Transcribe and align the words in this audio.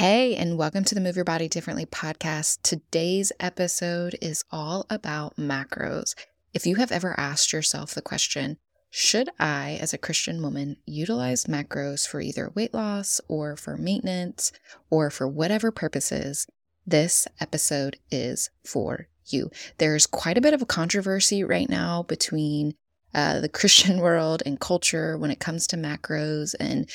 Hey, 0.00 0.34
and 0.34 0.56
welcome 0.56 0.82
to 0.84 0.94
the 0.94 1.00
Move 1.02 1.16
Your 1.16 1.26
Body 1.26 1.46
Differently 1.46 1.84
podcast. 1.84 2.62
Today's 2.62 3.32
episode 3.38 4.16
is 4.22 4.46
all 4.50 4.86
about 4.88 5.36
macros. 5.36 6.14
If 6.54 6.64
you 6.64 6.76
have 6.76 6.90
ever 6.90 7.14
asked 7.20 7.52
yourself 7.52 7.92
the 7.92 8.00
question, 8.00 8.56
should 8.88 9.28
I, 9.38 9.76
as 9.78 9.92
a 9.92 9.98
Christian 9.98 10.40
woman, 10.40 10.78
utilize 10.86 11.44
macros 11.44 12.08
for 12.08 12.22
either 12.22 12.50
weight 12.54 12.72
loss 12.72 13.20
or 13.28 13.56
for 13.56 13.76
maintenance 13.76 14.52
or 14.88 15.10
for 15.10 15.28
whatever 15.28 15.70
purposes? 15.70 16.46
This 16.86 17.28
episode 17.38 17.98
is 18.10 18.48
for 18.64 19.06
you. 19.26 19.50
There's 19.76 20.06
quite 20.06 20.38
a 20.38 20.40
bit 20.40 20.54
of 20.54 20.62
a 20.62 20.66
controversy 20.66 21.44
right 21.44 21.68
now 21.68 22.04
between 22.04 22.72
uh, 23.14 23.40
the 23.40 23.48
Christian 23.50 23.98
world 23.98 24.42
and 24.46 24.58
culture 24.58 25.18
when 25.18 25.30
it 25.30 25.40
comes 25.40 25.66
to 25.66 25.76
macros 25.76 26.54
and 26.58 26.88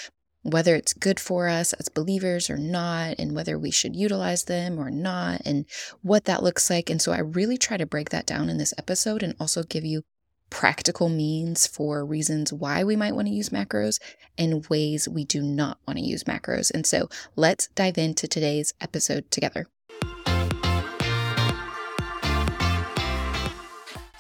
whether 0.45 0.75
it's 0.75 0.93
good 0.93 1.19
for 1.19 1.47
us 1.47 1.73
as 1.73 1.89
believers 1.89 2.51
or 2.51 2.57
not, 2.57 3.15
and 3.17 3.35
whether 3.35 3.57
we 3.57 3.71
should 3.71 3.95
utilize 3.95 4.43
them 4.43 4.79
or 4.79 4.91
not, 4.91 5.41
and 5.43 5.65
what 6.03 6.25
that 6.25 6.43
looks 6.43 6.69
like. 6.69 6.87
And 6.91 7.01
so 7.01 7.11
I 7.11 7.17
really 7.17 7.57
try 7.57 7.77
to 7.77 7.85
break 7.87 8.11
that 8.11 8.27
down 8.27 8.47
in 8.47 8.59
this 8.59 8.73
episode 8.77 9.23
and 9.23 9.35
also 9.39 9.63
give 9.63 9.83
you 9.83 10.03
practical 10.51 11.09
means 11.09 11.65
for 11.65 12.05
reasons 12.05 12.53
why 12.53 12.83
we 12.83 12.95
might 12.95 13.15
want 13.15 13.27
to 13.27 13.33
use 13.33 13.49
macros 13.49 13.99
and 14.37 14.67
ways 14.67 15.09
we 15.09 15.25
do 15.25 15.41
not 15.41 15.79
want 15.87 15.97
to 15.97 16.05
use 16.05 16.25
macros. 16.25 16.71
And 16.71 16.85
so 16.85 17.09
let's 17.35 17.67
dive 17.69 17.97
into 17.97 18.27
today's 18.27 18.75
episode 18.79 19.31
together. 19.31 19.65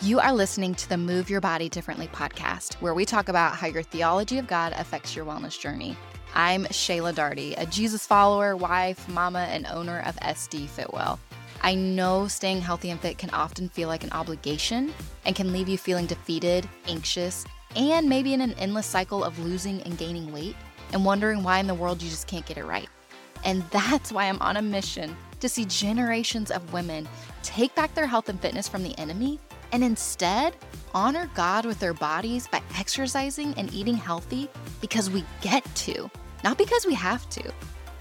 You 0.01 0.19
are 0.19 0.33
listening 0.33 0.73
to 0.75 0.89
the 0.89 0.97
Move 0.97 1.29
Your 1.29 1.41
Body 1.41 1.69
Differently 1.69 2.07
podcast, 2.07 2.75
where 2.75 2.93
we 2.93 3.05
talk 3.05 3.29
about 3.29 3.55
how 3.55 3.67
your 3.67 3.81
theology 3.83 4.39
of 4.39 4.47
God 4.47 4.73
affects 4.75 5.15
your 5.15 5.25
wellness 5.25 5.59
journey. 5.59 5.95
I'm 6.37 6.65
Shaela 6.65 7.13
Darty, 7.13 7.53
a 7.57 7.65
Jesus 7.65 8.05
follower, 8.05 8.57
wife, 8.57 9.07
mama, 9.07 9.47
and 9.49 9.65
owner 9.67 10.01
of 10.05 10.17
SD 10.17 10.67
Fitwell. 10.67 11.17
I 11.61 11.75
know 11.75 12.27
staying 12.27 12.59
healthy 12.59 12.89
and 12.89 12.99
fit 12.99 13.17
can 13.17 13.29
often 13.29 13.69
feel 13.69 13.87
like 13.87 14.03
an 14.03 14.11
obligation 14.11 14.93
and 15.23 15.33
can 15.33 15.53
leave 15.53 15.69
you 15.69 15.77
feeling 15.77 16.07
defeated, 16.07 16.67
anxious, 16.89 17.45
and 17.77 18.09
maybe 18.09 18.33
in 18.33 18.41
an 18.41 18.51
endless 18.59 18.85
cycle 18.85 19.23
of 19.23 19.39
losing 19.39 19.81
and 19.83 19.97
gaining 19.97 20.29
weight 20.33 20.57
and 20.91 21.05
wondering 21.05 21.41
why 21.41 21.59
in 21.59 21.67
the 21.67 21.73
world 21.73 22.03
you 22.03 22.09
just 22.09 22.27
can't 22.27 22.45
get 22.45 22.57
it 22.57 22.65
right. 22.65 22.89
And 23.45 23.63
that's 23.69 24.11
why 24.11 24.25
I'm 24.25 24.41
on 24.41 24.57
a 24.57 24.61
mission 24.61 25.15
to 25.39 25.47
see 25.47 25.63
generations 25.63 26.51
of 26.51 26.73
women 26.73 27.07
take 27.43 27.73
back 27.75 27.95
their 27.95 28.07
health 28.07 28.27
and 28.27 28.41
fitness 28.41 28.67
from 28.67 28.83
the 28.83 28.97
enemy 28.99 29.39
and 29.71 29.85
instead 29.85 30.53
honor 30.93 31.29
God 31.33 31.65
with 31.65 31.79
their 31.79 31.93
bodies 31.93 32.45
by 32.45 32.61
exercising 32.77 33.53
and 33.55 33.73
eating 33.73 33.95
healthy 33.95 34.49
because 34.81 35.09
we 35.09 35.23
get 35.41 35.63
to 35.75 36.11
not 36.45 36.59
because 36.59 36.85
we 36.85 36.93
have 36.93 37.27
to. 37.31 37.51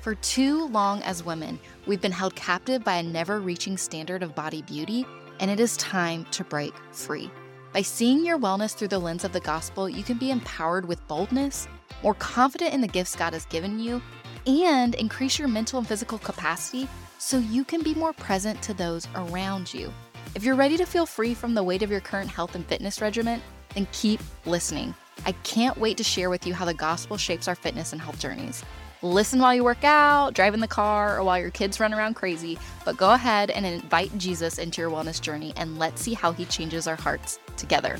For 0.03 0.15
too 0.17 0.69
long 0.69 1.03
as 1.03 1.25
women, 1.25 1.59
we've 1.87 2.03
been 2.03 2.13
held 2.13 2.37
captive 2.37 2.85
by 2.85 2.97
a 2.97 3.03
never 3.03 3.41
reaching 3.41 3.79
standard 3.79 4.23
of 4.23 4.35
body 4.35 4.61
beauty, 4.61 5.07
and 5.41 5.51
it 5.51 5.59
is 5.59 5.79
time 5.79 6.27
to 6.33 6.45
break 6.45 6.75
free. 6.93 7.31
By 7.73 7.81
seeing 7.81 8.23
your 8.23 8.39
wellness 8.39 8.75
through 8.75 8.89
the 8.89 8.99
lens 8.99 9.25
of 9.25 9.33
the 9.33 9.41
gospel, 9.41 9.89
you 9.89 10.03
can 10.03 10.19
be 10.19 10.31
empowered 10.31 10.87
with 10.87 11.09
boldness, 11.09 11.67
more 12.03 12.13
confident 12.15 12.75
in 12.75 12.83
the 12.83 12.87
gifts 12.87 13.17
God 13.17 13.33
has 13.33 13.47
given 13.47 13.79
you, 13.79 14.03
and 14.47 14.95
increase 14.97 15.39
your 15.39 15.49
mental 15.49 15.79
and 15.79 15.89
physical 15.89 16.19
capacity 16.19 16.87
so 17.17 17.39
you 17.39 17.65
can 17.65 17.83
be 17.83 17.95
more 17.95 18.13
present 18.13 18.61
to 18.61 18.75
those 18.75 19.09
around 19.15 19.73
you. 19.73 19.91
If 20.35 20.45
you're 20.45 20.55
ready 20.55 20.77
to 20.77 20.85
feel 20.85 21.07
free 21.07 21.33
from 21.33 21.55
the 21.55 21.63
weight 21.63 21.83
of 21.83 21.91
your 21.91 22.01
current 22.01 22.31
health 22.31 22.55
and 22.55 22.67
fitness 22.67 23.01
regimen, 23.01 23.41
then 23.75 23.89
keep 23.91 24.21
listening. 24.45 24.95
I 25.27 25.33
can't 25.43 25.79
wait 25.79 25.97
to 25.99 26.05
share 26.05 26.31
with 26.31 26.47
you 26.47 26.55
how 26.55 26.65
the 26.65 26.75
gospel 26.75 27.17
shapes 27.17 27.49
our 27.49 27.55
fitness 27.55 27.93
and 27.93 28.01
health 28.01 28.19
journeys. 28.19 28.65
Listen 29.03 29.39
while 29.39 29.55
you 29.55 29.63
work 29.63 29.85
out, 29.85 30.33
drive 30.33 30.55
in 30.55 30.61
the 30.61 30.67
car, 30.69 31.19
or 31.19 31.25
while 31.25 31.39
your 31.39 31.51
kids 31.51 31.79
run 31.79 31.93
around 31.93 32.15
crazy, 32.15 32.59
but 32.87 32.97
go 32.97 33.13
ahead 33.13 33.51
and 33.51 33.67
invite 33.67 34.17
Jesus 34.17 34.59
into 34.59 34.81
your 34.81 34.91
wellness 34.91 35.21
journey 35.21 35.53
and 35.57 35.79
let's 35.79 36.01
see 36.01 36.15
how 36.15 36.33
he 36.33 36.47
changes 36.47 36.87
our 36.87 36.97
hearts 36.97 37.39
together. 37.59 37.99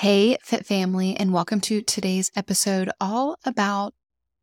Hey, 0.00 0.38
Fit 0.42 0.64
Family, 0.64 1.14
and 1.14 1.30
welcome 1.30 1.60
to 1.60 1.82
today's 1.82 2.30
episode 2.34 2.90
all 3.02 3.36
about 3.44 3.92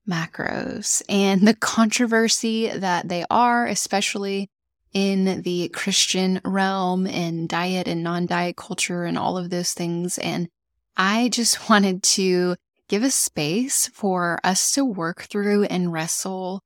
macros 0.08 1.02
and 1.10 1.48
the 1.48 1.56
controversy 1.56 2.70
that 2.70 3.10
they 3.10 3.26
are, 3.32 3.66
especially 3.66 4.52
in 4.94 5.42
the 5.42 5.70
Christian 5.70 6.42
realm 6.46 7.08
and 7.08 7.50
diet 7.50 7.88
and 7.88 8.04
non 8.04 8.28
diet 8.28 8.56
culture 8.56 9.04
and 9.04 9.18
all 9.18 9.36
of 9.36 9.50
those 9.50 9.74
things. 9.74 10.20
And 10.20 10.48
I 10.96 11.30
just 11.30 11.68
wanted 11.72 12.04
to 12.04 12.56
give 12.88 13.02
a 13.02 13.10
space 13.10 13.88
for 13.96 14.38
us 14.44 14.72
to 14.74 14.86
work 14.86 15.24
through 15.24 15.64
and 15.64 15.92
wrestle 15.92 16.62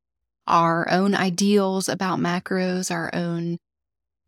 our 0.48 0.92
own 0.92 1.16
ideals 1.16 1.88
about 1.88 2.20
macros, 2.20 2.92
our 2.92 3.10
own 3.14 3.58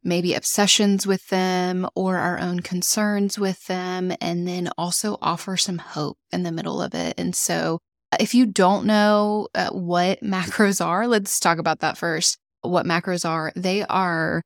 maybe 0.04 0.34
obsessions 0.34 1.08
with 1.08 1.28
them 1.28 1.88
or 1.96 2.18
our 2.18 2.40
own 2.40 2.60
concerns 2.60 3.40
with 3.40 3.66
them, 3.68 4.14
and 4.22 4.48
then 4.48 4.70
also 4.78 5.18
offer 5.22 5.58
some 5.58 5.78
hope 5.78 6.18
in 6.32 6.44
the 6.44 6.52
middle 6.52 6.82
of 6.82 6.94
it. 6.94 7.16
And 7.18 7.36
so, 7.36 7.80
uh, 8.12 8.18
if 8.20 8.34
you 8.36 8.46
don't 8.46 8.86
know 8.86 9.48
uh, 9.56 9.70
what 9.70 10.20
macros 10.24 10.84
are, 10.86 11.08
let's 11.08 11.40
talk 11.40 11.58
about 11.58 11.80
that 11.80 11.98
first. 11.98 12.38
What 12.62 12.86
macros 12.86 13.28
are, 13.28 13.52
they 13.56 13.84
are 13.84 14.42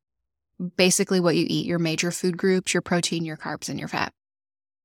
basically 0.76 1.20
what 1.20 1.36
you 1.36 1.46
eat 1.48 1.66
your 1.68 1.80
major 1.80 2.12
food 2.12 2.38
groups, 2.38 2.74
your 2.74 2.82
protein, 2.82 3.26
your 3.26 3.38
carbs, 3.38 3.70
and 3.70 3.80
your 3.80 3.88
fat. 3.88 4.12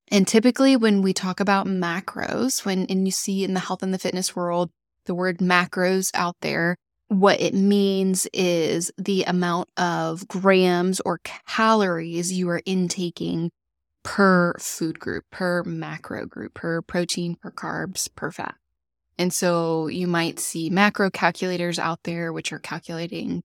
And 0.09 0.28
typically, 0.28 0.77
when 0.77 1.00
we 1.00 1.15
talk 1.15 1.41
about 1.41 1.66
macros, 1.66 2.66
when 2.66 2.84
and 2.87 3.06
you 3.06 3.12
see 3.12 3.44
in 3.44 3.55
the 3.55 3.61
health 3.61 3.82
and 3.82 3.94
the 3.94 3.99
fitness 3.99 4.37
world 4.37 4.71
the 5.06 5.15
word 5.15 5.38
macros 5.38 6.11
out 6.15 6.37
there, 6.43 6.77
what 7.12 7.41
it 7.41 7.55
means 7.55 8.27
is 8.33 8.91
the 8.97 9.25
amount 9.25 9.69
of 9.77 10.27
grams 10.28 11.00
or 11.00 11.21
calories 11.47 12.33
you 12.33 12.49
are 12.49 12.62
intaking 12.65 13.50
per 14.03 14.55
food 14.59 14.99
group, 14.99 15.25
per 15.31 15.62
macro 15.62 16.27
group, 16.27 16.55
per 16.55 16.81
protein, 16.83 17.37
per 17.37 17.50
carbs, 17.50 18.09
per 18.17 18.31
fat. 18.31 18.55
And 19.19 19.33
so 19.33 19.89
you 19.89 20.06
might 20.06 20.41
see 20.41 20.71
macro 20.71 21.11
calculators 21.11 21.78
out 21.78 22.00
there, 22.05 22.33
which 22.33 22.53
are 22.53 22.59
calculating 22.59 23.43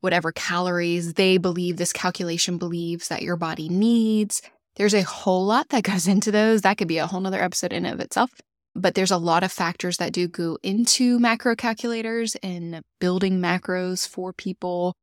whatever 0.00 0.30
calories 0.30 1.14
they 1.14 1.38
believe 1.38 1.76
this 1.76 1.92
calculation 1.92 2.58
believes 2.58 3.08
that 3.08 3.22
your 3.22 3.36
body 3.36 3.68
needs. 3.68 4.42
There's 4.76 4.94
a 4.94 5.02
whole 5.02 5.46
lot 5.46 5.70
that 5.70 5.82
goes 5.82 6.06
into 6.14 6.30
those. 6.30 6.60
That 6.60 6.76
could 6.76 6.88
be 6.88 6.98
a 6.98 7.06
whole 7.06 7.20
nother 7.20 7.42
episode 7.42 7.72
in 7.72 7.86
of 7.86 8.00
itself 8.00 8.30
but 8.78 8.94
there's 8.94 9.10
a 9.10 9.18
lot 9.18 9.42
of 9.42 9.52
factors 9.52 9.96
that 9.98 10.12
do 10.12 10.28
go 10.28 10.58
into 10.62 11.18
macro 11.18 11.56
calculators 11.56 12.36
and 12.36 12.80
building 13.00 13.40
macros 13.40 14.08
for 14.08 14.32
people 14.32 14.94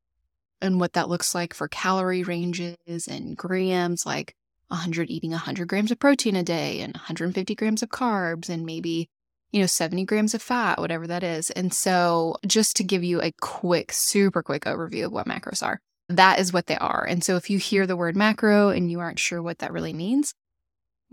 and 0.61 0.79
what 0.79 0.93
that 0.93 1.09
looks 1.09 1.35
like 1.35 1.53
for 1.53 1.67
calorie 1.67 2.23
ranges 2.23 3.07
and 3.07 3.37
grams 3.37 4.05
like 4.05 4.33
100 4.69 5.09
eating 5.09 5.31
100 5.31 5.67
grams 5.67 5.91
of 5.91 5.99
protein 5.99 6.35
a 6.35 6.43
day 6.43 6.81
and 6.81 6.93
150 6.93 7.55
grams 7.55 7.83
of 7.83 7.89
carbs 7.89 8.49
and 8.49 8.65
maybe 8.65 9.07
you 9.51 9.59
know 9.59 9.67
70 9.67 10.05
grams 10.05 10.33
of 10.33 10.41
fat 10.41 10.79
whatever 10.79 11.05
that 11.07 11.23
is. 11.23 11.51
And 11.51 11.73
so 11.73 12.37
just 12.47 12.75
to 12.77 12.83
give 12.83 13.03
you 13.03 13.21
a 13.21 13.33
quick 13.41 13.91
super 13.91 14.41
quick 14.41 14.63
overview 14.63 15.05
of 15.05 15.11
what 15.11 15.27
macros 15.27 15.61
are 15.61 15.79
that 16.09 16.39
is 16.39 16.53
what 16.53 16.67
they 16.67 16.77
are. 16.77 17.03
And 17.03 17.23
so 17.23 17.35
if 17.35 17.49
you 17.49 17.57
hear 17.57 17.87
the 17.87 17.95
word 17.95 18.15
macro 18.15 18.69
and 18.69 18.91
you 18.91 18.99
aren't 18.99 19.17
sure 19.17 19.41
what 19.41 19.59
that 19.59 19.73
really 19.73 19.93
means 19.93 20.33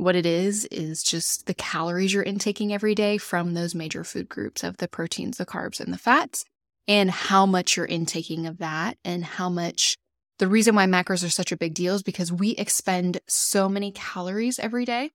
what 0.03 0.17
it 0.17 0.27
is, 0.27 0.65
is 0.67 1.03
just 1.03 1.47
the 1.47 1.55
calories 1.55 2.13
you're 2.13 2.23
intaking 2.23 2.73
every 2.73 2.95
day 2.95 3.19
from 3.19 3.55
those 3.55 3.75
major 3.75 4.05
food 4.05 4.29
groups 4.29 4.63
of 4.63 4.77
the 4.79 4.89
proteins, 4.89 5.39
the 5.39 5.47
carbs, 5.47 5.81
and 5.81 5.93
the 5.93 5.99
fats, 5.99 6.45
and 6.89 7.11
how 7.11 7.47
much 7.47 7.77
you're 7.77 7.87
intaking 7.87 8.47
of 8.47 8.59
that, 8.59 8.99
and 9.05 9.25
how 9.25 9.49
much. 9.49 9.97
The 10.39 10.49
reason 10.49 10.75
why 10.75 10.87
macros 10.87 11.25
are 11.25 11.31
such 11.31 11.53
a 11.53 11.57
big 11.57 11.75
deal 11.75 11.95
is 11.95 12.03
because 12.03 12.33
we 12.33 12.51
expend 12.53 13.21
so 13.29 13.69
many 13.69 13.93
calories 13.93 14.59
every 14.59 14.85
day. 14.85 15.11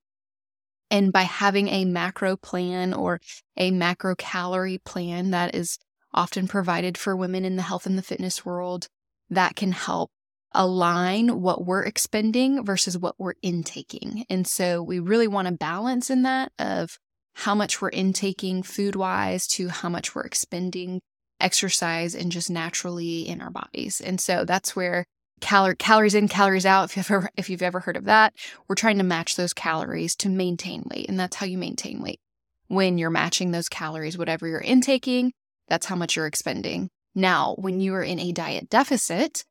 And 0.90 1.12
by 1.12 1.22
having 1.22 1.68
a 1.68 1.84
macro 1.84 2.36
plan 2.36 2.94
or 2.94 3.20
a 3.56 3.70
macro 3.70 4.14
calorie 4.14 4.78
plan 4.78 5.30
that 5.32 5.54
is 5.54 5.78
often 6.14 6.48
provided 6.48 6.96
for 6.96 7.14
women 7.14 7.44
in 7.44 7.56
the 7.56 7.62
health 7.62 7.84
and 7.84 7.98
the 7.98 8.02
fitness 8.02 8.44
world, 8.44 8.88
that 9.28 9.54
can 9.54 9.72
help 9.72 10.10
align 10.52 11.40
what 11.40 11.64
we're 11.66 11.84
expending 11.84 12.64
versus 12.64 12.96
what 12.96 13.14
we're 13.18 13.34
intaking. 13.42 14.24
And 14.30 14.46
so 14.46 14.82
we 14.82 14.98
really 14.98 15.28
want 15.28 15.48
to 15.48 15.54
balance 15.54 16.10
in 16.10 16.22
that 16.22 16.52
of 16.58 16.98
how 17.34 17.54
much 17.54 17.80
we're 17.80 17.90
intaking 17.90 18.62
food 18.62 18.96
wise 18.96 19.46
to 19.46 19.68
how 19.68 19.88
much 19.88 20.14
we're 20.14 20.22
expending 20.22 21.00
exercise 21.40 22.14
and 22.14 22.32
just 22.32 22.50
naturally 22.50 23.28
in 23.28 23.40
our 23.40 23.50
bodies. 23.50 24.00
And 24.00 24.20
so 24.20 24.44
that's 24.44 24.74
where 24.74 25.04
cal- 25.40 25.74
calories 25.74 26.14
in, 26.14 26.28
calories 26.28 26.66
out. 26.66 26.84
If 26.84 26.96
you've 26.96 27.10
ever 27.10 27.30
if 27.36 27.50
you've 27.50 27.62
ever 27.62 27.80
heard 27.80 27.96
of 27.96 28.04
that, 28.04 28.34
we're 28.68 28.74
trying 28.74 28.98
to 28.98 29.04
match 29.04 29.36
those 29.36 29.52
calories 29.52 30.16
to 30.16 30.28
maintain 30.28 30.82
weight, 30.90 31.08
and 31.08 31.18
that's 31.18 31.36
how 31.36 31.46
you 31.46 31.58
maintain 31.58 32.02
weight. 32.02 32.20
When 32.68 32.98
you're 32.98 33.10
matching 33.10 33.50
those 33.50 33.68
calories, 33.68 34.18
whatever 34.18 34.46
you're 34.46 34.58
intaking, 34.60 35.32
that's 35.68 35.86
how 35.86 35.96
much 35.96 36.16
you're 36.16 36.26
expending 36.26 36.90
Now, 37.14 37.54
when 37.58 37.80
you 37.80 37.94
are 37.94 38.02
in 38.02 38.18
a 38.18 38.32
diet 38.32 38.68
deficit, 38.68 39.44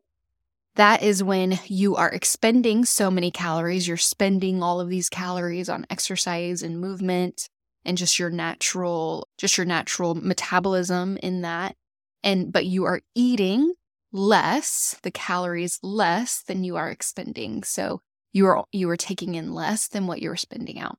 that 0.78 1.04
is 1.04 1.24
when 1.24 1.60
you 1.66 1.96
are 1.96 2.10
expending 2.10 2.86
so 2.86 3.12
many 3.12 3.32
calories. 3.32 3.88
You're 3.88 3.98
spending 3.98 4.64
all 4.64 4.80
of 4.80 4.90
these 4.90 5.10
calories 5.10 5.70
on 5.70 5.86
exercise 5.90 6.62
and 6.62 6.80
movement 6.80 7.50
and 7.84 7.98
just 7.98 8.20
your 8.20 8.30
natural, 8.30 9.28
just 9.38 9.58
your 9.58 9.66
natural 9.66 10.16
metabolism 10.16 11.18
in 11.18 11.42
that. 11.42 11.76
And, 12.24 12.52
but 12.52 12.66
you 12.66 12.86
are 12.86 13.02
eating 13.16 13.74
less, 14.12 14.96
the 15.04 15.12
calories 15.12 15.80
less 15.82 16.44
than 16.44 16.64
you 16.64 16.76
are 16.76 16.90
expending. 16.90 17.64
So 17.64 18.02
you 18.32 18.46
are, 18.46 18.66
you 18.72 18.90
are 18.90 18.98
taking 18.98 19.36
in 19.36 19.54
less 19.54 19.88
than 19.88 20.08
what 20.08 20.22
you're 20.22 20.36
spending 20.36 20.80
out. 20.80 20.98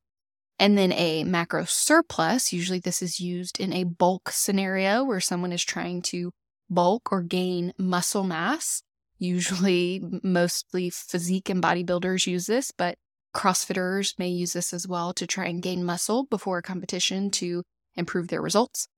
And 0.59 0.77
then 0.77 0.93
a 0.93 1.23
macro 1.25 1.65
surplus, 1.65 2.53
usually 2.53 2.81
this 2.81 3.01
is 3.01 3.21
used 3.21 3.61
in 3.61 3.73
a 3.73 3.85
bulk 3.85 4.31
scenario 4.31 5.05
where 5.05 5.21
someone 5.21 5.53
is 5.53 5.63
trying 5.63 6.03
to 6.03 6.33
bulk 6.69 7.13
or 7.13 7.23
gain 7.23 7.73
muscle 7.79 8.25
mass. 8.25 8.83
Usually, 9.19 10.03
mostly 10.23 10.91
physique 10.91 11.49
and 11.49 11.63
bodybuilders 11.63 12.27
use 12.27 12.47
this, 12.47 12.71
but 12.71 12.97
CrossFitters 13.35 14.19
may 14.19 14.29
use 14.29 14.53
this 14.53 14.73
as 14.73 14.87
well 14.87 15.13
to 15.15 15.27
try 15.27 15.47
and 15.47 15.63
gain 15.63 15.85
muscle 15.85 16.25
before 16.25 16.59
a 16.59 16.63
competition 16.63 17.31
to 17.33 17.63
improve 17.97 18.29
their 18.29 18.41
results. 18.41 18.89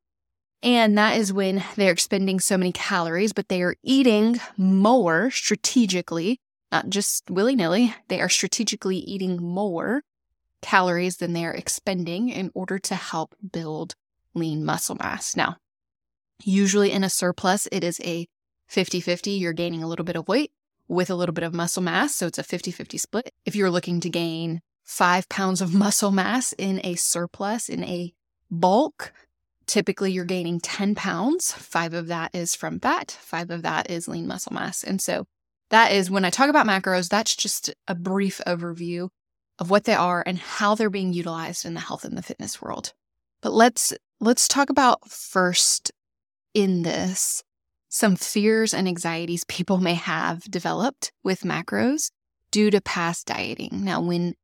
And 0.63 0.97
that 0.99 1.17
is 1.17 1.33
when 1.33 1.65
they're 1.77 1.93
expending 1.93 2.39
so 2.39 2.59
many 2.59 2.73
calories, 2.73 3.33
but 3.33 3.49
they 3.49 3.63
are 3.63 3.77
eating 3.83 4.39
more 4.59 5.31
strategically, 5.31 6.39
not 6.71 6.91
just 6.91 7.31
willy 7.31 7.57
nilly. 7.57 7.95
They 8.09 8.21
are 8.21 8.29
strategically 8.29 8.99
eating 8.99 9.43
more 9.43 10.03
calories 10.61 11.17
than 11.17 11.33
they 11.33 11.47
are 11.47 11.55
expending 11.55 12.29
in 12.29 12.51
order 12.55 12.79
to 12.79 12.95
help 12.95 13.35
build 13.53 13.95
lean 14.35 14.65
muscle 14.65 14.97
mass. 14.97 15.35
Now, 15.35 15.57
usually 16.45 16.93
in 16.93 17.05
a 17.05 17.11
surplus, 17.11 17.67
it 17.73 17.83
is 17.83 17.99
a 18.05 18.27
50 18.71 19.01
50. 19.01 19.33
You're 19.33 19.53
gaining 19.53 19.83
a 19.83 19.89
little 19.89 20.05
bit 20.05 20.17
of 20.17 20.29
weight 20.29 20.53
with 20.87 21.11
a 21.11 21.15
little 21.17 21.33
bit 21.33 21.45
of 21.45 21.53
muscle 21.53 21.83
mass. 21.83 22.15
So 22.15 22.29
it's 22.29 22.39
a 22.39 22.45
50 22.45 22.71
50 22.71 22.99
split. 22.99 23.35
If 23.45 23.57
you're 23.57 23.71
looking 23.71 24.01
to 24.01 24.09
gain 24.09 24.61
five 24.85 25.29
pounds 25.29 25.61
of 25.61 25.75
muscle 25.85 26.13
mass 26.13 26.53
in 26.53 26.81
a 26.85 26.95
surplus, 26.95 27.69
in 27.69 27.83
a 27.83 28.15
bulk, 28.49 29.13
typically 29.67 30.13
you're 30.13 30.25
gaining 30.25 30.61
10 30.61 30.95
pounds. 30.95 31.53
Five 31.53 31.95
of 31.95 32.07
that 32.07 32.33
is 32.33 32.55
from 32.55 32.79
fat, 32.79 33.11
five 33.11 33.51
of 33.51 33.63
that 33.63 33.91
is 33.91 34.07
lean 34.07 34.29
muscle 34.29 34.53
mass. 34.53 34.85
And 34.85 35.01
so 35.01 35.27
that 35.71 35.93
is 35.93 36.11
when 36.11 36.25
I 36.25 36.31
talk 36.31 36.49
about 36.49 36.67
macros, 36.67 37.09
that's 37.09 37.35
just 37.35 37.75
a 37.89 37.95
brief 37.97 38.41
overview 38.47 39.09
of 39.59 39.69
what 39.69 39.85
they 39.85 39.95
are 39.95 40.23
and 40.25 40.39
how 40.39 40.77
they're 40.77 40.91
being 40.91 41.13
utilized 41.13 41.65
in 41.65 41.75
the 41.75 41.81
health 41.81 42.05
and 42.05 42.17
the 42.17 42.23
fitness 42.23 42.63
world. 42.63 42.93
But 43.43 43.53
let's 43.53 43.93
let's 44.21 44.47
talk 44.47 44.71
about 44.71 45.09
first 45.11 45.91
in 46.55 46.83
this 46.83 47.43
some 47.91 48.17
fears 48.17 48.73
and 48.73 48.89
anxieties 48.89 49.45
people 49.49 49.79
may 49.79 49.95
have 49.95 50.43
developed 50.45 51.13
with 51.23 51.43
macros 51.43 52.11
due 52.51 52.71
to 52.71 52.81
past 52.81 53.27
dieting. 53.27 53.85
Now, 53.85 54.01
when 54.01 54.35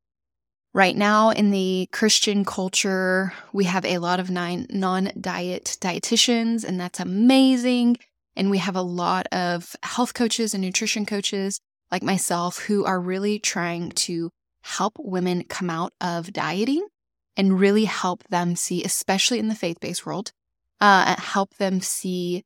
right 0.73 0.95
now 0.95 1.31
in 1.31 1.49
the 1.49 1.89
Christian 1.91 2.45
culture, 2.45 3.33
we 3.51 3.63
have 3.63 3.83
a 3.85 3.97
lot 3.97 4.19
of 4.19 4.29
non 4.29 5.11
diet 5.19 5.77
dietitians, 5.81 6.63
and 6.63 6.79
that's 6.79 6.99
amazing. 6.99 7.97
And 8.35 8.51
we 8.51 8.59
have 8.59 8.75
a 8.75 8.83
lot 8.83 9.25
of 9.31 9.75
health 9.81 10.13
coaches 10.13 10.53
and 10.53 10.63
nutrition 10.63 11.07
coaches 11.07 11.59
like 11.91 12.03
myself 12.03 12.59
who 12.59 12.85
are 12.85 12.99
really 12.99 13.39
trying 13.39 13.89
to 13.91 14.29
help 14.61 14.93
women 14.99 15.43
come 15.45 15.71
out 15.71 15.93
of 15.99 16.33
dieting 16.33 16.85
and 17.35 17.59
really 17.59 17.85
help 17.85 18.23
them 18.25 18.55
see, 18.55 18.83
especially 18.83 19.39
in 19.39 19.47
the 19.47 19.55
faith 19.55 19.79
based 19.79 20.05
world, 20.05 20.31
uh, 20.81 21.15
help 21.19 21.55
them 21.55 21.81
see 21.81 22.43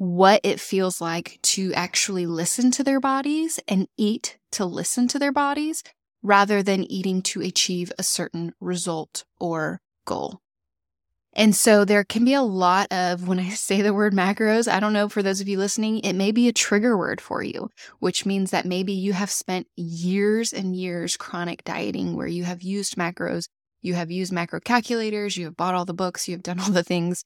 what 0.00 0.40
it 0.42 0.58
feels 0.58 0.98
like 0.98 1.38
to 1.42 1.74
actually 1.74 2.24
listen 2.24 2.70
to 2.70 2.82
their 2.82 2.98
bodies 2.98 3.60
and 3.68 3.86
eat 3.98 4.38
to 4.50 4.64
listen 4.64 5.06
to 5.06 5.18
their 5.18 5.30
bodies 5.30 5.82
rather 6.22 6.62
than 6.62 6.90
eating 6.90 7.20
to 7.20 7.42
achieve 7.42 7.92
a 7.98 8.02
certain 8.02 8.54
result 8.60 9.26
or 9.38 9.82
goal. 10.06 10.40
And 11.34 11.54
so 11.54 11.84
there 11.84 12.02
can 12.02 12.24
be 12.24 12.32
a 12.32 12.40
lot 12.40 12.90
of, 12.90 13.28
when 13.28 13.38
I 13.38 13.48
say 13.50 13.82
the 13.82 13.92
word 13.92 14.14
macros, 14.14 14.72
I 14.72 14.80
don't 14.80 14.94
know 14.94 15.10
for 15.10 15.22
those 15.22 15.42
of 15.42 15.48
you 15.48 15.58
listening, 15.58 15.98
it 15.98 16.14
may 16.14 16.32
be 16.32 16.48
a 16.48 16.52
trigger 16.54 16.96
word 16.96 17.20
for 17.20 17.42
you, 17.42 17.68
which 17.98 18.24
means 18.24 18.52
that 18.52 18.64
maybe 18.64 18.94
you 18.94 19.12
have 19.12 19.30
spent 19.30 19.66
years 19.76 20.54
and 20.54 20.74
years 20.74 21.18
chronic 21.18 21.62
dieting 21.62 22.16
where 22.16 22.26
you 22.26 22.44
have 22.44 22.62
used 22.62 22.96
macros, 22.96 23.48
you 23.82 23.92
have 23.92 24.10
used 24.10 24.32
macro 24.32 24.60
calculators, 24.60 25.36
you 25.36 25.44
have 25.44 25.58
bought 25.58 25.74
all 25.74 25.84
the 25.84 25.92
books, 25.92 26.26
you 26.26 26.34
have 26.34 26.42
done 26.42 26.58
all 26.58 26.70
the 26.70 26.82
things. 26.82 27.22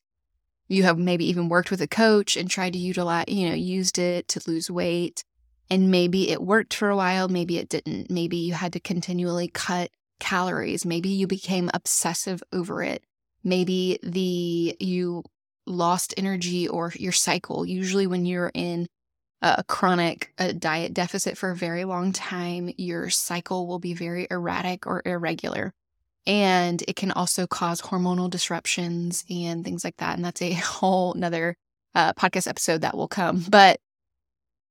You 0.68 0.84
have 0.84 0.98
maybe 0.98 1.28
even 1.28 1.48
worked 1.48 1.70
with 1.70 1.82
a 1.82 1.86
coach 1.86 2.36
and 2.36 2.50
tried 2.50 2.72
to 2.72 2.78
utilize, 2.78 3.26
you 3.28 3.48
know, 3.48 3.54
used 3.54 3.98
it 3.98 4.28
to 4.28 4.40
lose 4.46 4.70
weight. 4.70 5.22
And 5.70 5.90
maybe 5.90 6.30
it 6.30 6.42
worked 6.42 6.74
for 6.74 6.90
a 6.90 6.96
while, 6.96 7.28
maybe 7.28 7.58
it 7.58 7.68
didn't. 7.68 8.10
Maybe 8.10 8.36
you 8.36 8.54
had 8.54 8.72
to 8.74 8.80
continually 8.80 9.48
cut 9.48 9.90
calories. 10.20 10.84
Maybe 10.84 11.08
you 11.08 11.26
became 11.26 11.70
obsessive 11.72 12.42
over 12.52 12.82
it 12.82 13.02
maybe 13.44 13.98
the 14.02 14.76
you 14.80 15.22
lost 15.66 16.14
energy 16.16 16.66
or 16.66 16.92
your 16.96 17.12
cycle. 17.12 17.64
Usually 17.64 18.06
when 18.06 18.26
you're 18.26 18.50
in 18.54 18.86
a 19.42 19.62
chronic 19.64 20.32
a 20.38 20.54
diet 20.54 20.94
deficit 20.94 21.36
for 21.36 21.50
a 21.50 21.56
very 21.56 21.84
long 21.84 22.12
time, 22.12 22.72
your 22.78 23.10
cycle 23.10 23.66
will 23.66 23.78
be 23.78 23.92
very 23.92 24.26
erratic 24.30 24.86
or 24.86 25.02
irregular. 25.04 25.72
And 26.26 26.82
it 26.88 26.96
can 26.96 27.10
also 27.10 27.46
cause 27.46 27.82
hormonal 27.82 28.30
disruptions 28.30 29.24
and 29.28 29.64
things 29.64 29.84
like 29.84 29.96
that. 29.98 30.16
And 30.16 30.24
that's 30.24 30.42
a 30.42 30.52
whole 30.54 31.14
nother 31.14 31.56
uh, 31.94 32.12
podcast 32.14 32.48
episode 32.48 32.80
that 32.80 32.96
will 32.96 33.08
come. 33.08 33.44
But 33.48 33.78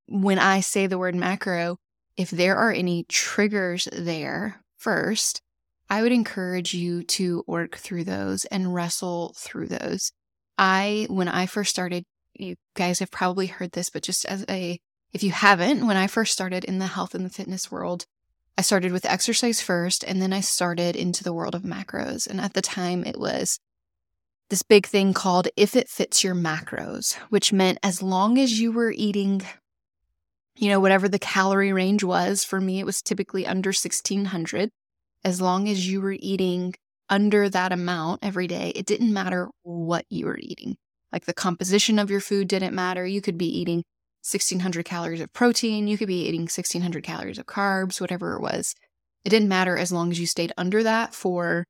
when 0.07 0.39
I 0.39 0.59
say 0.59 0.87
the 0.87 0.97
word 0.97 1.15
macro, 1.15 1.77
if 2.17 2.29
there 2.29 2.57
are 2.57 2.71
any 2.71 3.05
triggers 3.07 3.87
there 3.91 4.61
first, 4.77 5.41
I 5.89 6.01
would 6.01 6.11
encourage 6.11 6.73
you 6.73 7.03
to 7.03 7.43
work 7.47 7.77
through 7.77 8.05
those 8.05 8.45
and 8.45 8.73
wrestle 8.73 9.33
through 9.37 9.67
those. 9.67 10.11
I, 10.57 11.07
when 11.09 11.27
I 11.27 11.45
first 11.45 11.69
started, 11.69 12.03
you 12.33 12.55
guys 12.75 12.99
have 12.99 13.11
probably 13.11 13.47
heard 13.47 13.71
this, 13.71 13.89
but 13.89 14.03
just 14.03 14.25
as 14.25 14.45
a, 14.49 14.79
if 15.13 15.23
you 15.23 15.31
haven't, 15.31 15.85
when 15.85 15.97
I 15.97 16.07
first 16.07 16.33
started 16.33 16.63
in 16.63 16.79
the 16.79 16.87
health 16.87 17.15
and 17.15 17.25
the 17.25 17.29
fitness 17.29 17.71
world, 17.71 18.05
I 18.57 18.61
started 18.61 18.91
with 18.91 19.05
exercise 19.05 19.61
first, 19.61 20.03
and 20.03 20.21
then 20.21 20.31
I 20.31 20.41
started 20.41 20.95
into 20.95 21.23
the 21.23 21.33
world 21.33 21.55
of 21.55 21.63
macros. 21.63 22.27
And 22.27 22.39
at 22.39 22.53
the 22.53 22.61
time, 22.61 23.03
it 23.03 23.19
was 23.19 23.59
this 24.49 24.61
big 24.61 24.85
thing 24.85 25.13
called 25.13 25.47
if 25.57 25.75
it 25.75 25.89
fits 25.89 26.23
your 26.23 26.35
macros, 26.35 27.15
which 27.29 27.51
meant 27.51 27.79
as 27.81 28.03
long 28.03 28.37
as 28.37 28.59
you 28.59 28.71
were 28.71 28.91
eating, 28.91 29.41
you 30.55 30.69
know, 30.69 30.79
whatever 30.79 31.09
the 31.09 31.19
calorie 31.19 31.73
range 31.73 32.03
was, 32.03 32.43
for 32.43 32.61
me, 32.61 32.79
it 32.79 32.85
was 32.85 33.01
typically 33.01 33.47
under 33.47 33.69
1600 33.69 34.69
as 35.23 35.41
long 35.41 35.69
as 35.69 35.87
you 35.87 36.01
were 36.01 36.15
eating 36.19 36.75
under 37.09 37.49
that 37.49 37.71
amount 37.71 38.19
every 38.23 38.47
day, 38.47 38.71
it 38.75 38.85
didn't 38.85 39.13
matter 39.13 39.49
what 39.63 40.05
you 40.09 40.25
were 40.25 40.39
eating. 40.39 40.75
Like 41.11 41.25
the 41.25 41.33
composition 41.33 41.99
of 41.99 42.09
your 42.09 42.19
food 42.19 42.47
didn't 42.47 42.73
matter. 42.73 43.05
You 43.05 43.21
could 43.21 43.37
be 43.37 43.59
eating 43.59 43.83
1600 44.23 44.85
calories 44.85 45.19
of 45.21 45.33
protein, 45.33 45.87
you 45.87 45.97
could 45.97 46.07
be 46.07 46.25
eating 46.27 46.41
1600 46.43 47.03
calories 47.03 47.37
of 47.37 47.45
carbs, 47.45 47.99
whatever 47.99 48.35
it 48.35 48.41
was. 48.41 48.73
It 49.25 49.29
didn't 49.29 49.49
matter 49.49 49.77
as 49.77 49.91
long 49.91 50.11
as 50.11 50.19
you 50.19 50.27
stayed 50.27 50.53
under 50.57 50.81
that 50.83 51.13
for 51.13 51.65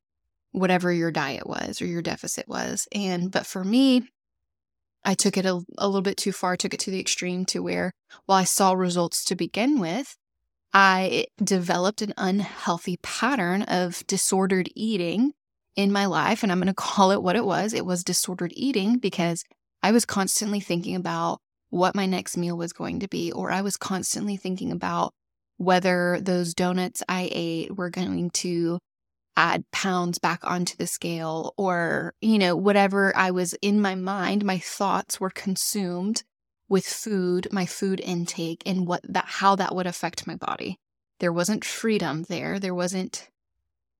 whatever 0.52 0.94
your 0.94 1.12
diet 1.12 1.48
was 1.48 1.82
or 1.82 1.88
your 1.88 2.04
deficit 2.04 2.48
was. 2.48 2.88
And, 2.94 3.32
but 3.32 3.48
for 3.48 3.64
me, 3.64 4.08
I 5.04 5.16
took 5.16 5.36
it 5.36 5.46
a, 5.46 5.62
a 5.78 5.88
little 5.88 6.04
bit 6.04 6.16
too 6.16 6.32
far, 6.32 6.56
took 6.56 6.74
it 6.74 6.80
to 6.82 6.92
the 6.92 7.00
extreme 7.00 7.46
to 7.46 7.62
where 7.62 7.92
while 8.26 8.38
I 8.38 8.44
saw 8.44 8.74
results 8.74 9.26
to 9.26 9.36
begin 9.36 9.80
with, 9.80 10.16
I 10.74 11.26
developed 11.44 12.02
an 12.02 12.14
unhealthy 12.18 12.98
pattern 12.98 13.64
of 13.64 14.06
disordered 14.08 14.70
eating 14.76 15.34
in 15.76 15.92
my 15.92 16.06
life. 16.06 16.44
And 16.44 16.52
I'm 16.52 16.60
going 16.60 16.68
to 16.68 16.74
call 16.74 17.12
it 17.12 17.24
what 17.24 17.36
it 17.36 17.46
was. 17.46 17.74
It 17.74 17.86
was 17.86 18.04
disordered 18.04 18.54
eating 18.56 19.00
because 19.00 19.44
I 19.82 19.92
was 19.92 20.06
constantly 20.06 20.60
thinking 20.60 20.96
about 20.96 21.42
what 21.74 21.96
my 21.96 22.06
next 22.06 22.38
meal 22.38 22.56
was 22.56 22.72
going 22.72 23.00
to 23.00 23.08
be, 23.08 23.32
or 23.32 23.52
I 23.52 23.62
was 23.62 23.78
constantly 23.78 24.38
thinking 24.38 24.72
about 24.72 25.12
whether 25.58 26.20
those 26.22 26.54
donuts 26.54 27.02
I 27.10 27.30
ate 27.32 27.76
were 27.76 27.90
going 27.90 28.30
to 28.30 28.78
add 29.36 29.64
pounds 29.72 30.20
back 30.20 30.42
onto 30.44 30.78
the 30.78 30.86
scale, 30.86 31.52
or, 31.58 32.14
you 32.22 32.38
know, 32.38 32.56
whatever 32.56 33.12
I 33.18 33.32
was 33.32 33.56
in 33.64 33.82
my 33.82 33.96
mind, 33.96 34.46
my 34.46 34.60
thoughts 34.60 35.20
were 35.20 35.32
consumed 35.32 36.22
with 36.70 36.86
food, 36.86 37.48
my 37.52 37.66
food 37.66 38.00
intake, 38.00 38.62
and 38.68 38.86
what 38.86 39.02
that 39.10 39.26
how 39.26 39.56
that 39.56 39.74
would 39.74 39.88
affect 39.88 40.28
my 40.28 40.36
body. 40.36 40.78
There 41.20 41.34
wasn't 41.34 41.66
freedom 41.66 42.26
there. 42.30 42.60
There 42.60 42.76
wasn't 42.76 43.30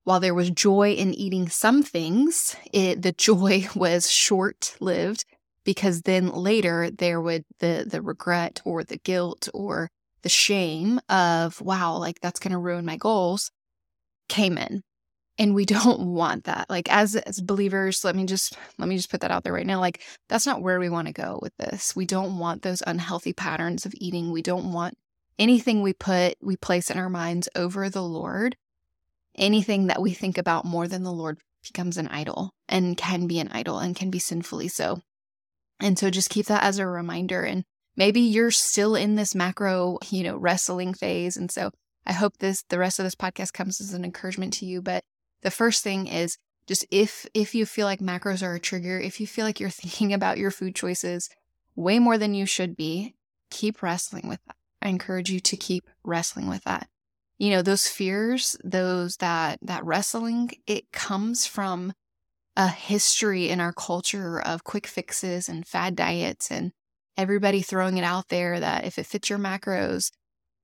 while 0.04 0.20
there 0.20 0.36
was 0.36 0.52
joy 0.52 0.94
in 0.94 1.16
eating 1.16 1.50
some 1.50 1.82
things, 1.82 2.56
it, 2.72 3.02
the 3.02 3.12
joy 3.18 3.68
was 3.74 4.12
short 4.12 4.76
lived 4.80 5.26
because 5.66 6.02
then 6.02 6.30
later 6.30 6.90
there 6.92 7.22
would 7.22 7.44
the 7.60 7.86
the 7.90 8.02
regret 8.02 8.62
or 8.66 8.84
the 8.84 8.98
guilt 8.98 9.50
or 9.54 9.90
the 10.24 10.30
shame 10.30 11.00
of 11.10 11.62
wow 11.62 11.98
like 11.98 12.20
that's 12.22 12.40
going 12.40 12.52
to 12.52 12.58
ruin 12.58 12.86
my 12.86 12.98
goals 12.98 13.52
came 14.30 14.58
in 14.58 14.84
And 15.38 15.56
we 15.56 15.66
don't 15.76 16.02
want 16.02 16.46
that. 16.46 16.70
Like 16.70 16.92
as 16.92 17.16
as 17.16 17.42
believers, 17.42 18.04
let 18.04 18.16
me 18.16 18.26
just 18.26 18.58
let 18.78 18.88
me 18.88 18.96
just 18.98 19.10
put 19.12 19.22
that 19.22 19.32
out 19.32 19.44
there 19.44 19.54
right 19.54 19.66
now. 19.66 19.80
Like 19.80 20.02
that's 20.30 20.46
not 20.46 20.62
where 20.62 20.80
we 20.80 20.90
want 20.90 21.08
to 21.08 21.14
go 21.14 21.40
with 21.42 21.54
this. 21.58 21.96
We 21.96 22.06
don't 22.06 22.38
want 22.40 22.62
those 22.62 22.84
unhealthy 22.86 23.34
patterns 23.34 23.86
of 23.86 23.94
eating. 23.98 24.32
We 24.32 24.42
don't 24.42 24.72
want 24.74 24.96
anything 25.40 25.82
we 25.82 25.94
put 25.94 26.36
we 26.42 26.58
place 26.58 26.90
in 26.92 26.98
our 26.98 27.10
minds 27.10 27.50
over 27.56 27.90
the 27.90 28.04
Lord. 28.04 28.56
Anything 29.38 29.88
that 29.88 30.02
we 30.02 30.14
think 30.14 30.38
about 30.38 30.66
more 30.66 30.88
than 30.88 31.04
the 31.04 31.12
Lord 31.12 31.40
becomes 31.64 31.98
an 31.98 32.08
idol 32.10 32.52
and 32.70 32.98
can 32.98 33.28
be 33.28 33.40
an 33.40 33.50
idol 33.52 33.80
and 33.80 33.96
can 33.96 34.12
be 34.12 34.20
sinfully 34.20 34.68
so. 34.68 35.02
And 35.84 36.00
so 36.00 36.10
just 36.10 36.30
keep 36.30 36.46
that 36.46 36.64
as 36.64 36.80
a 36.80 36.88
reminder 36.88 37.44
and 37.44 37.66
maybe 37.98 38.22
you're 38.22 38.52
still 38.52 38.96
in 38.96 39.16
this 39.16 39.36
macro, 39.36 40.00
you 40.10 40.24
know, 40.24 40.38
wrestling 40.38 40.94
phase 40.94 41.36
and 41.38 41.52
so 41.52 41.72
I 42.06 42.14
hope 42.14 42.38
this 42.38 42.64
the 42.70 42.80
rest 42.80 43.00
of 43.00 43.04
this 43.06 43.16
podcast 43.16 43.54
comes 43.54 43.80
as 43.80 43.94
an 43.94 44.06
encouragement 44.06 44.54
to 44.54 44.66
you, 44.66 44.82
but 44.82 45.04
the 45.42 45.52
first 45.52 45.84
thing 45.84 46.08
is 46.08 46.38
just 46.68 46.86
if 46.90 47.26
if 47.34 47.54
you 47.54 47.66
feel 47.66 47.86
like 47.86 48.00
macros 48.00 48.42
are 48.42 48.56
a 48.56 48.60
trigger, 48.60 49.00
if 49.00 49.20
you 49.20 49.28
feel 49.28 49.46
like 49.46 49.60
you're 49.60 49.70
thinking 49.82 50.14
about 50.14 50.38
your 50.38 50.52
food 50.52 50.74
choices 50.74 51.30
way 51.76 52.00
more 52.00 52.18
than 52.18 52.34
you 52.34 52.46
should 52.46 52.76
be, 52.78 53.16
keep 53.50 53.82
wrestling 53.82 54.28
with 54.28 54.40
that. 54.48 54.56
I 54.82 54.90
encourage 54.90 55.30
you 55.30 55.40
to 55.42 55.58
keep 55.58 55.90
wrestling 56.04 56.48
with 56.48 56.64
that. 56.64 56.88
You 57.38 57.50
know, 57.50 57.62
those 57.62 57.88
fears, 57.88 58.58
those 58.64 59.18
that 59.18 59.60
that 59.62 59.86
wrestling, 59.86 60.52
it 60.66 60.92
comes 60.92 61.46
from 61.46 61.94
a 62.56 62.68
history 62.68 63.50
in 63.50 63.60
our 63.60 63.74
culture 63.74 64.40
of 64.40 64.64
quick 64.64 64.88
fixes 64.88 65.50
and 65.50 65.66
fad 65.66 65.96
diets 65.96 66.52
and 66.52 66.72
everybody 67.18 67.62
throwing 67.62 67.98
it 67.98 68.04
out 68.04 68.30
there 68.30 68.60
that 68.60 68.86
if 68.86 68.98
it 69.00 69.06
fits 69.06 69.30
your 69.30 69.40
macros, 69.40 70.12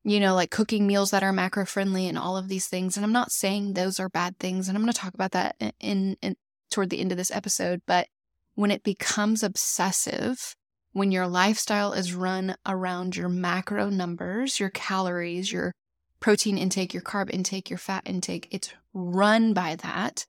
you 0.04 0.20
know, 0.20 0.36
like 0.36 0.52
cooking 0.52 0.88
meals 0.88 1.12
that 1.12 1.24
are 1.24 1.34
macro 1.34 1.66
friendly 1.66 2.08
and 2.08 2.18
all 2.18 2.38
of 2.38 2.48
these 2.48 2.68
things. 2.68 2.96
And 2.96 3.06
I'm 3.06 3.12
not 3.12 3.32
saying 3.32 3.74
those 3.74 4.00
are 4.00 4.10
bad 4.10 4.38
things. 4.40 4.68
And 4.68 4.78
I'm 4.78 4.84
going 4.84 4.94
to 4.94 5.00
talk 5.00 5.14
about 5.14 5.32
that 5.32 5.56
in, 5.80 6.16
in, 6.22 6.36
toward 6.72 6.90
the 6.90 7.00
end 7.00 7.12
of 7.12 7.18
this 7.18 7.32
episode. 7.32 7.82
But 7.86 8.08
when 8.56 8.72
it 8.72 8.84
becomes 8.84 9.44
obsessive, 9.44 10.56
when 10.92 11.12
your 11.12 11.28
lifestyle 11.28 11.94
is 11.94 12.14
run 12.14 12.56
around 12.66 13.16
your 13.16 13.30
macro 13.30 13.90
numbers, 13.90 14.60
your 14.60 14.70
calories, 14.70 15.52
your 15.52 15.74
protein 16.20 16.58
intake, 16.58 16.94
your 16.94 17.04
carb 17.04 17.30
intake, 17.30 17.70
your 17.70 17.80
fat 17.80 18.04
intake, 18.06 18.48
it's 18.52 18.74
run 18.94 19.54
by 19.54 19.76
that, 19.76 20.26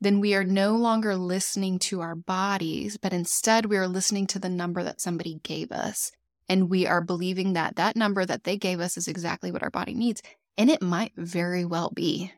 then 0.00 0.20
we 0.20 0.34
are 0.34 0.44
no 0.44 0.76
longer 0.76 1.16
listening 1.16 1.78
to 1.78 2.00
our 2.00 2.14
bodies, 2.14 2.96
but 2.96 3.12
instead 3.12 3.66
we 3.66 3.76
are 3.76 3.88
listening 3.88 4.26
to 4.28 4.38
the 4.38 4.48
number 4.48 4.82
that 4.82 5.00
somebody 5.00 5.40
gave 5.42 5.72
us 5.72 6.12
and 6.48 6.70
we 6.70 6.86
are 6.86 7.00
believing 7.00 7.54
that 7.54 7.76
that 7.76 7.96
number 7.96 8.24
that 8.24 8.44
they 8.44 8.56
gave 8.56 8.80
us 8.80 8.96
is 8.96 9.08
exactly 9.08 9.50
what 9.50 9.62
our 9.62 9.70
body 9.70 9.94
needs. 9.94 10.22
And 10.56 10.70
it 10.70 10.82
might 10.82 11.12
very 11.16 11.64
well 11.64 11.90
be. 11.90 12.32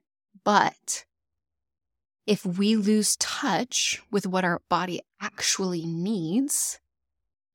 But 0.45 1.05
if 2.27 2.45
we 2.45 2.77
lose 2.77 3.17
touch 3.17 4.03
with 4.11 4.27
what 4.27 4.45
our 4.45 4.61
body 4.69 5.01
actually 5.21 5.85
needs, 5.85 6.81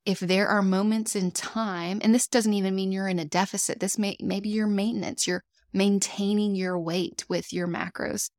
if 0.06 0.20
there 0.20 0.48
are 0.48 0.62
moments 0.62 1.16
in 1.16 1.32
time, 1.32 2.00
and 2.04 2.14
this 2.14 2.28
doesn't 2.28 2.54
even 2.54 2.76
mean 2.76 2.92
you're 2.92 3.08
in 3.08 3.20
a 3.20 3.26
deficit, 3.26 3.80
this 3.80 3.98
may 3.98 4.16
maybe 4.20 4.50
your 4.50 4.68
maintenance, 4.68 5.28
you're 5.28 5.44
maintaining 5.72 6.56
your 6.56 6.78
weight 6.80 7.26
with 7.28 7.52
your 7.52 7.68
macros. 7.68 8.30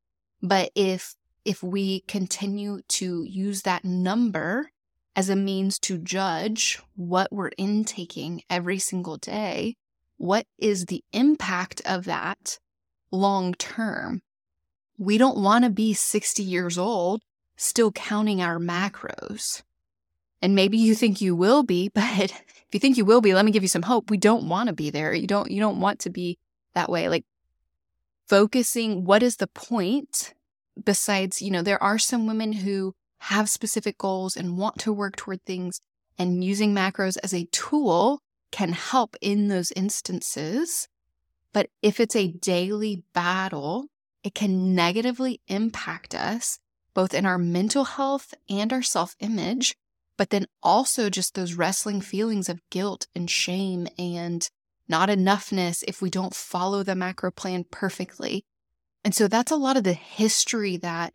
But 0.42 0.70
if 0.74 1.14
if 1.44 1.62
we 1.62 2.00
continue 2.00 2.80
to 2.88 3.24
use 3.24 3.62
that 3.62 3.84
number 3.84 4.70
as 5.16 5.28
a 5.28 5.36
means 5.36 5.78
to 5.78 5.98
judge 5.98 6.80
what 6.96 7.32
we're 7.32 7.50
intaking 7.58 8.42
every 8.50 8.78
single 8.78 9.16
day, 9.16 9.76
what 10.16 10.46
is 10.58 10.86
the 10.86 11.04
impact 11.12 11.82
of 11.84 12.04
that 12.04 12.58
long 13.10 13.54
term? 13.54 14.22
We 14.98 15.18
don't 15.18 15.38
want 15.38 15.64
to 15.64 15.70
be 15.70 15.92
60 15.92 16.42
years 16.42 16.78
old 16.78 17.22
still 17.56 17.92
counting 17.92 18.42
our 18.42 18.58
macros. 18.58 19.62
And 20.42 20.54
maybe 20.54 20.76
you 20.76 20.94
think 20.94 21.20
you 21.20 21.36
will 21.36 21.62
be, 21.62 21.88
but 21.94 22.30
if 22.30 22.66
you 22.72 22.80
think 22.80 22.96
you 22.96 23.04
will 23.04 23.20
be, 23.20 23.34
let 23.34 23.44
me 23.44 23.52
give 23.52 23.62
you 23.62 23.68
some 23.68 23.82
hope. 23.82 24.10
We 24.10 24.16
don't 24.16 24.48
want 24.48 24.68
to 24.68 24.74
be 24.74 24.90
there. 24.90 25.12
You 25.14 25.26
don't 25.26 25.50
you 25.50 25.60
don't 25.60 25.80
want 25.80 26.00
to 26.00 26.10
be 26.10 26.38
that 26.74 26.90
way. 26.90 27.08
Like 27.08 27.24
focusing 28.28 29.04
what 29.04 29.22
is 29.22 29.36
the 29.36 29.46
point 29.46 30.34
besides, 30.82 31.42
you 31.42 31.50
know, 31.50 31.62
there 31.62 31.82
are 31.82 31.98
some 31.98 32.26
women 32.26 32.52
who 32.52 32.94
have 33.18 33.48
specific 33.48 33.98
goals 33.98 34.36
and 34.36 34.58
want 34.58 34.78
to 34.80 34.92
work 34.92 35.16
toward 35.16 35.42
things, 35.44 35.80
and 36.18 36.44
using 36.44 36.74
macros 36.74 37.16
as 37.22 37.32
a 37.32 37.46
tool 37.46 38.20
can 38.50 38.72
help 38.72 39.16
in 39.20 39.48
those 39.48 39.72
instances. 39.72 40.88
But 41.52 41.70
if 41.82 42.00
it's 42.00 42.16
a 42.16 42.28
daily 42.28 43.04
battle, 43.12 43.86
it 44.22 44.34
can 44.34 44.74
negatively 44.74 45.40
impact 45.48 46.14
us 46.14 46.58
both 46.94 47.12
in 47.12 47.26
our 47.26 47.38
mental 47.38 47.84
health 47.84 48.32
and 48.48 48.72
our 48.72 48.82
self 48.82 49.16
image, 49.18 49.74
but 50.16 50.30
then 50.30 50.46
also 50.62 51.10
just 51.10 51.34
those 51.34 51.54
wrestling 51.54 52.00
feelings 52.00 52.48
of 52.48 52.62
guilt 52.70 53.08
and 53.14 53.28
shame 53.28 53.88
and 53.98 54.48
not 54.88 55.08
enoughness 55.08 55.82
if 55.86 56.00
we 56.00 56.08
don't 56.08 56.34
follow 56.34 56.82
the 56.82 56.94
macro 56.94 57.30
plan 57.30 57.64
perfectly. 57.70 58.44
And 59.04 59.14
so 59.14 59.28
that's 59.28 59.52
a 59.52 59.56
lot 59.56 59.76
of 59.76 59.84
the 59.84 59.92
history 59.92 60.76
that 60.78 61.14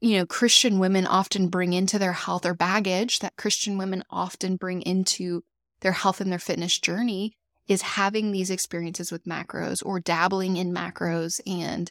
you 0.00 0.18
know, 0.18 0.26
Christian 0.26 0.80
women 0.80 1.06
often 1.06 1.46
bring 1.46 1.72
into 1.72 1.96
their 1.96 2.12
health 2.12 2.44
or 2.44 2.54
baggage 2.54 3.20
that 3.20 3.36
Christian 3.36 3.78
women 3.78 4.02
often 4.10 4.56
bring 4.56 4.82
into 4.82 5.42
their 5.80 5.92
health 5.92 6.20
and 6.20 6.30
their 6.30 6.40
fitness 6.40 6.76
journey 6.76 7.34
is 7.68 7.82
having 7.82 8.32
these 8.32 8.50
experiences 8.50 9.12
with 9.12 9.24
macros 9.24 9.80
or 9.86 10.00
dabbling 10.00 10.56
in 10.56 10.74
macros 10.74 11.40
and 11.46 11.90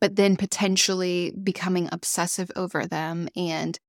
but 0.00 0.14
then 0.14 0.36
potentially 0.36 1.32
becoming 1.42 1.88
obsessive 1.90 2.52
over 2.54 2.86
them 2.86 3.28
and 3.34 3.80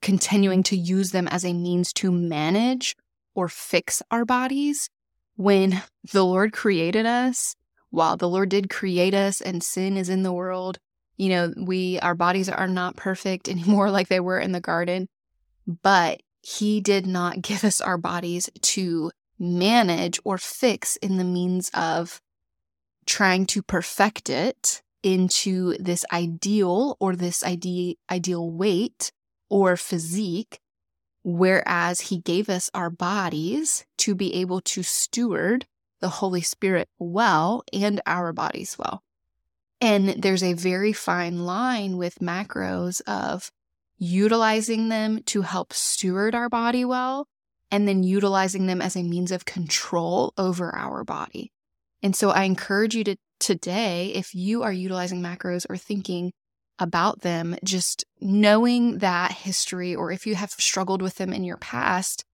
continuing 0.00 0.64
to 0.64 0.76
use 0.76 1.12
them 1.12 1.28
as 1.28 1.44
a 1.44 1.52
means 1.52 1.92
to 1.92 2.10
manage 2.10 2.96
or 3.36 3.48
fix 3.48 4.02
our 4.10 4.24
bodies 4.24 4.90
when 5.36 5.80
the 6.12 6.24
Lord 6.24 6.52
created 6.52 7.06
us. 7.06 7.54
While 7.92 8.16
the 8.16 8.28
Lord 8.28 8.48
did 8.48 8.70
create 8.70 9.12
us 9.12 9.42
and 9.42 9.62
sin 9.62 9.98
is 9.98 10.08
in 10.08 10.22
the 10.22 10.32
world, 10.32 10.78
you 11.18 11.28
know, 11.28 11.52
we, 11.58 12.00
our 12.00 12.14
bodies 12.14 12.48
are 12.48 12.66
not 12.66 12.96
perfect 12.96 13.48
anymore 13.50 13.90
like 13.90 14.08
they 14.08 14.18
were 14.18 14.40
in 14.40 14.52
the 14.52 14.60
garden, 14.60 15.08
but 15.82 16.22
He 16.40 16.80
did 16.80 17.06
not 17.06 17.42
give 17.42 17.64
us 17.64 17.80
our 17.82 17.98
bodies 17.98 18.48
to 18.62 19.12
manage 19.38 20.18
or 20.24 20.38
fix 20.38 20.96
in 20.96 21.18
the 21.18 21.24
means 21.24 21.70
of 21.74 22.20
trying 23.04 23.44
to 23.46 23.62
perfect 23.62 24.30
it 24.30 24.80
into 25.02 25.76
this 25.78 26.04
ideal 26.12 26.96
or 26.98 27.14
this 27.14 27.44
ide- 27.44 27.96
ideal 28.10 28.50
weight 28.50 29.12
or 29.50 29.76
physique. 29.76 30.60
Whereas 31.24 32.00
he 32.00 32.18
gave 32.18 32.48
us 32.48 32.70
our 32.72 32.90
bodies 32.90 33.84
to 33.98 34.14
be 34.14 34.34
able 34.34 34.60
to 34.62 34.82
steward 34.82 35.66
the 36.02 36.10
Holy 36.10 36.42
Spirit 36.42 36.90
well 36.98 37.64
and 37.72 38.02
our 38.04 38.34
bodies 38.34 38.76
well. 38.78 39.02
And 39.80 40.10
there's 40.10 40.42
a 40.42 40.52
very 40.52 40.92
fine 40.92 41.46
line 41.46 41.96
with 41.96 42.18
macros 42.18 43.00
of 43.06 43.50
utilizing 43.96 44.90
them 44.90 45.22
to 45.24 45.42
help 45.42 45.72
steward 45.72 46.34
our 46.34 46.48
body 46.48 46.84
well, 46.84 47.26
and 47.70 47.88
then 47.88 48.02
utilizing 48.02 48.66
them 48.66 48.82
as 48.82 48.96
a 48.96 49.02
means 49.02 49.32
of 49.32 49.46
control 49.46 50.34
over 50.36 50.74
our 50.74 51.04
body. 51.04 51.50
And 52.02 52.14
so 52.14 52.30
I 52.30 52.44
encourage 52.44 52.94
you 52.94 53.04
to 53.04 53.16
today, 53.38 54.12
if 54.14 54.34
you 54.34 54.62
are 54.62 54.72
utilizing 54.72 55.20
macros 55.22 55.66
or 55.68 55.76
thinking 55.76 56.32
about 56.78 57.22
them, 57.22 57.56
just 57.64 58.04
knowing 58.20 58.98
that 58.98 59.32
history, 59.32 59.94
or 59.94 60.12
if 60.12 60.26
you 60.26 60.34
have 60.34 60.50
struggled 60.50 61.02
with 61.02 61.16
them 61.16 61.32
in 61.32 61.44
your 61.44 61.56
past, 61.56 62.24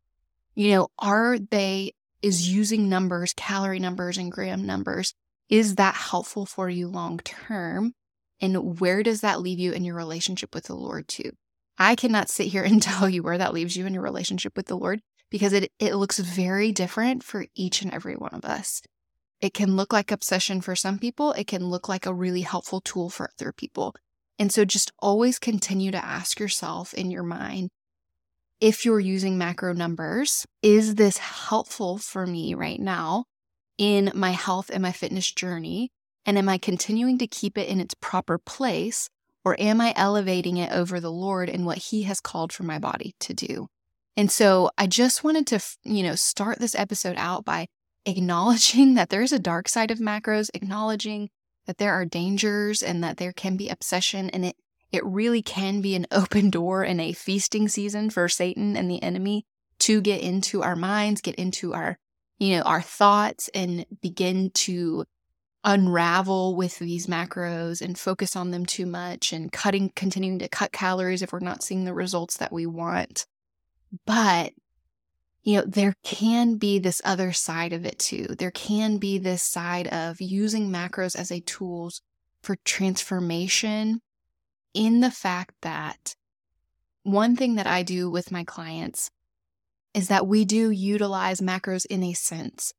you 0.55 0.71
know, 0.71 0.89
are 0.99 1.39
they, 1.39 1.93
is 2.23 2.49
using 2.49 2.89
numbers, 2.89 3.33
calorie 3.37 3.79
numbers, 3.79 4.19
and 4.19 4.31
gram 4.33 4.65
numbers 4.67 5.15
is 5.49 5.77
that 5.77 5.95
helpful 5.95 6.47
for 6.47 6.69
you 6.69 6.89
long 6.89 7.19
term? 7.19 7.95
And 8.41 8.81
where 8.81 9.03
does 9.03 9.23
that 9.23 9.41
leave 9.41 9.59
you 9.59 9.73
in 9.73 9.85
your 9.85 9.97
relationship 9.97 10.55
with 10.55 10.65
the 10.65 10.75
Lord 10.75 11.09
too? 11.09 11.33
I 11.79 11.95
cannot 11.95 12.29
sit 12.29 12.49
here 12.49 12.63
and 12.65 12.83
tell 12.83 13.09
you 13.09 13.23
where 13.23 13.39
that 13.39 13.55
leaves 13.55 13.77
you 13.77 13.87
in 13.87 13.95
your 13.95 14.03
relationship 14.03 14.57
with 14.57 14.67
the 14.67 14.77
Lord 14.77 15.01
because 15.31 15.53
it, 15.53 15.73
it 15.79 15.95
looks 15.95 16.19
very 16.19 16.73
different 16.73 17.23
for 17.23 17.47
each 17.55 17.83
and 17.83 17.93
every 17.93 18.15
one 18.15 18.35
of 18.35 18.45
us. 18.45 18.83
It 19.41 19.55
can 19.55 19.77
look 19.77 19.93
like 19.93 20.11
obsession 20.11 20.61
for 20.61 20.75
some 20.75 20.99
people. 20.99 21.33
It 21.33 21.47
can 21.47 21.67
look 21.67 21.89
like 21.89 22.07
a 22.07 22.15
really 22.15 22.41
helpful 22.41 22.81
tool 22.81 23.09
for 23.09 23.31
other 23.39 23.53
people. 23.53 23.95
And 24.39 24.53
so 24.53 24.65
just 24.65 24.93
always 24.99 25.39
continue 25.39 25.91
to 25.93 26.05
ask 26.05 26.41
yourself 26.41 26.93
in 26.95 27.11
your 27.11 27.23
mind, 27.23 27.71
if 28.61 28.85
you're 28.85 29.01
using 29.01 29.39
macro 29.39 29.73
numbers, 29.73 30.47
is 30.63 30.97
this 30.97 31.19
helpful 31.19 31.99
for 31.99 32.27
me 32.27 32.55
right 32.55 32.81
now? 32.81 33.25
in 33.79 34.11
my 34.15 34.33
health 34.33 34.71
and 34.73 34.83
my 34.83 34.93
fitness 34.93 35.31
journey? 35.31 35.91
And 36.27 36.37
am 36.37 36.49
I 36.49 36.59
continuing 36.59 37.17
to 37.19 37.27
keep 37.27 37.57
it 37.57 37.69
in 37.69 37.81
its 37.81 37.95
proper 37.95 38.37
place? 38.37 39.09
Or 39.45 39.59
am 39.59 39.81
I 39.81 39.95
elevating 39.97 40.59
it 40.59 40.73
over 40.73 41.01
the 41.01 41.13
Lord 41.13 41.49
and 41.49 41.65
what 41.65 41.79
He 41.79 42.03
has 42.03 42.21
called 42.21 42.53
for 42.53 42.65
my 42.65 42.79
body 42.79 43.15
to 43.21 43.33
do? 43.33 43.69
And 44.17 44.31
so 44.31 44.71
I 44.77 44.89
just 44.89 45.25
wanted 45.25 45.47
to, 45.47 45.61
you 45.85 46.03
know, 46.03 46.17
start 46.17 46.59
this 46.59 46.75
episode 46.75 47.15
out 47.17 47.45
by 47.45 47.69
acknowledging 48.05 48.95
that 48.97 49.09
there's 49.09 49.33
a 49.33 49.39
dark 49.39 49.69
side 49.69 49.91
of 49.91 50.01
macros, 50.01 50.51
acknowledging 50.53 51.31
that 51.67 51.79
there 51.79 51.95
are 51.95 52.05
dangers 52.05 52.83
and 52.83 53.03
that 53.05 53.19
there 53.19 53.33
can 53.33 53.57
be 53.57 53.69
obsession 53.69 54.29
and 54.31 54.45
it 54.45 54.57
it 54.93 55.05
really 55.05 55.43
can 55.43 55.81
be 55.81 55.95
an 55.95 56.07
open 56.13 56.51
door 56.51 56.83
and 56.83 57.01
a 57.01 57.13
feasting 57.13 57.69
season 57.69 58.11
for 58.11 58.29
Satan 58.29 58.77
and 58.77 58.91
the 58.91 59.03
enemy 59.03 59.45
to 59.81 60.01
get 60.01 60.21
into 60.21 60.63
our 60.63 60.77
minds, 60.77 61.21
get 61.21 61.37
into 61.37 61.75
our, 61.75 61.99
you 62.39 62.57
know, 62.57 62.63
our 62.63 62.83
thoughts 62.83 63.49
and 63.55 63.87
begin 64.01 64.51
to 64.51 65.05
unravel 65.65 66.57
with 66.57 66.79
these 66.79 67.07
macros 67.07 67.81
and 67.81 67.99
focus 67.99 68.35
on 68.37 68.51
them 68.51 68.65
too 68.65 68.87
much 68.87 69.33
and 69.33 69.53
cutting, 69.53 69.93
continuing 69.95 70.39
to 70.39 70.49
cut 70.49 70.73
calories 70.73 71.23
if 71.23 71.33
we're 71.33 71.41
not 71.41 71.63
seeing 71.63 71.85
the 71.85 71.95
results 71.95 72.37
that 72.39 72.53
we 72.53 72.67
want. 72.67 73.27
But, 74.07 74.53
you 75.43 75.57
know, 75.57 75.65
there 75.67 75.95
can 76.03 76.57
be 76.57 76.79
this 76.79 77.03
other 77.05 77.33
side 77.33 77.73
of 77.73 77.85
it 77.85 77.99
too. 77.99 78.27
There 78.39 78.51
can 78.51 78.99
be 78.99 79.19
this 79.19 79.43
side 79.43 79.89
of 79.89 80.21
using 80.21 80.71
macros 80.71 81.17
as 81.17 81.31
a 81.31 81.41
tools 81.41 82.01
for 82.43 82.57
transformation 82.65 84.01
in 84.75 85.01
the 85.01 85.11
fact 85.11 85.55
that 85.63 86.15
one 87.03 87.37
thing 87.37 87.55
that 87.55 87.67
I 87.67 87.83
do 87.83 88.11
with 88.11 88.31
my 88.31 88.45
clients 88.45 89.11
is 89.95 90.09
that 90.09 90.27
we 90.27 90.45
do 90.45 90.71
utilize 90.71 91.41
macros 91.41 91.87
in 91.87 92.03
a 92.03 92.13
sense 92.13 92.73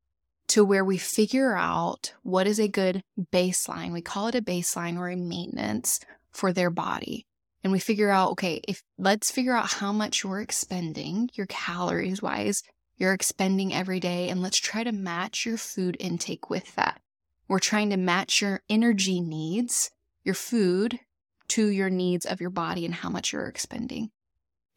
to 0.49 0.63
where 0.63 0.85
we 0.85 0.97
figure 0.97 1.55
out 1.55 2.13
what 2.23 2.47
is 2.47 2.59
a 2.59 2.67
good 2.67 3.03
baseline. 3.31 3.91
We 3.91 4.01
call 4.01 4.27
it 4.27 4.35
a 4.35 4.41
baseline 4.41 4.97
or 4.97 5.09
a 5.09 5.15
maintenance 5.15 5.99
for 6.31 6.51
their 6.53 6.69
body. 6.69 7.25
And 7.63 7.71
we 7.73 7.79
figure 7.79 8.09
out, 8.09 8.31
okay, 8.31 8.61
if 8.67 8.81
let's 8.97 9.31
figure 9.31 9.55
out 9.55 9.73
how 9.73 9.91
much 9.91 10.23
you're 10.23 10.41
expending, 10.41 11.29
your 11.33 11.45
calories 11.47 12.21
wise, 12.21 12.63
you're 12.97 13.13
expending 13.13 13.73
every 13.73 13.99
day, 13.99 14.29
and 14.29 14.41
let's 14.41 14.57
try 14.57 14.83
to 14.83 14.91
match 14.91 15.45
your 15.45 15.57
food 15.57 15.97
intake 15.99 16.49
with 16.49 16.75
that. 16.75 17.01
We're 17.47 17.59
trying 17.59 17.89
to 17.89 17.97
match 17.97 18.41
your 18.41 18.61
energy 18.69 19.21
needs, 19.21 19.91
your 20.23 20.35
food, 20.35 20.99
to 21.49 21.67
your 21.67 21.89
needs 21.89 22.25
of 22.25 22.41
your 22.41 22.49
body 22.49 22.85
and 22.85 22.93
how 22.93 23.09
much 23.09 23.33
you're 23.33 23.47
expending. 23.47 24.11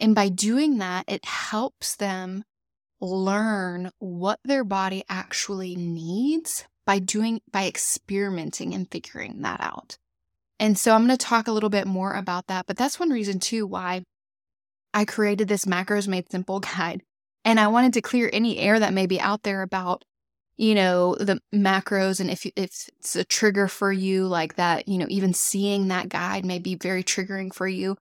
And 0.01 0.15
by 0.15 0.29
doing 0.29 0.79
that, 0.79 1.05
it 1.07 1.25
helps 1.25 1.97
them 1.97 2.45
learn 3.01 3.91
what 3.99 4.41
their 4.45 4.65
body 4.65 5.05
actually 5.09 5.77
needs 5.77 6.65
by 6.87 6.99
doing, 6.99 7.41
by 7.51 7.67
experimenting 7.67 8.75
and 8.75 8.91
figuring 8.91 9.43
that 9.43 9.61
out. 9.61 9.99
And 10.59 10.79
so 10.79 10.95
I'm 10.95 11.07
going 11.07 11.17
to 11.17 11.25
talk 11.25 11.49
a 11.49 11.53
little 11.53 11.71
bit 11.71 11.87
more 11.87 12.15
about 12.15 12.47
that, 12.47 12.67
but 12.67 12.77
that's 12.77 12.99
one 12.99 13.11
reason 13.11 13.41
too 13.41 13.67
why 13.67 14.03
I 14.95 15.05
created 15.05 15.49
this 15.49 15.65
macros 15.65 16.07
made 16.07 16.31
simple 16.31 16.61
guide. 16.77 17.03
And 17.45 17.59
I 17.59 17.69
wanted 17.69 17.95
to 17.95 18.03
clear 18.03 18.31
any 18.33 18.59
air 18.59 18.79
that 18.79 18.93
may 18.93 19.07
be 19.07 19.21
out 19.21 19.43
there 19.43 19.63
about 19.63 20.05
you 20.57 20.75
know 20.75 21.15
the 21.17 21.41
macros 21.55 22.21
and 22.21 22.31
if, 22.31 22.47
if 22.47 22.53
it's 22.57 23.17
a 23.17 23.25
trigger 23.25 23.69
for 23.69 23.93
you 23.93 24.27
like 24.27 24.57
that 24.57 24.87
you 24.87 24.99
know 24.99 25.07
even 25.09 25.35
seeing 25.35 25.89
that 25.89 26.09
guide 26.09 26.45
may 26.45 26.59
be 26.59 26.75
very 26.75 27.03
triggering 27.03 27.53
for 27.53 27.69
you. 27.69 27.97